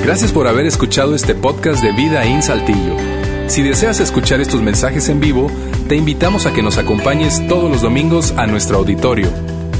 Gracias 0.05 0.32
por 0.32 0.47
haber 0.49 0.66
escuchado 0.66 1.14
este 1.14 1.34
podcast 1.34 1.82
de 1.82 1.93
Vida 1.93 2.24
en 2.24 2.43
Saltillo. 2.43 2.97
Si 3.47 3.62
deseas 3.62 4.01
escuchar 4.01 4.40
estos 4.40 4.61
mensajes 4.61 5.09
en 5.09 5.20
vivo, 5.20 5.49
te 5.88 5.97
invitamos 5.97 6.47
a 6.47 6.53
que 6.53 6.62
nos 6.62 6.76
acompañes 6.76 7.47
todos 7.49 7.70
los 7.70 7.82
domingos 7.82 8.32
a 8.36 8.47
nuestro 8.47 8.78
auditorio 8.78 9.28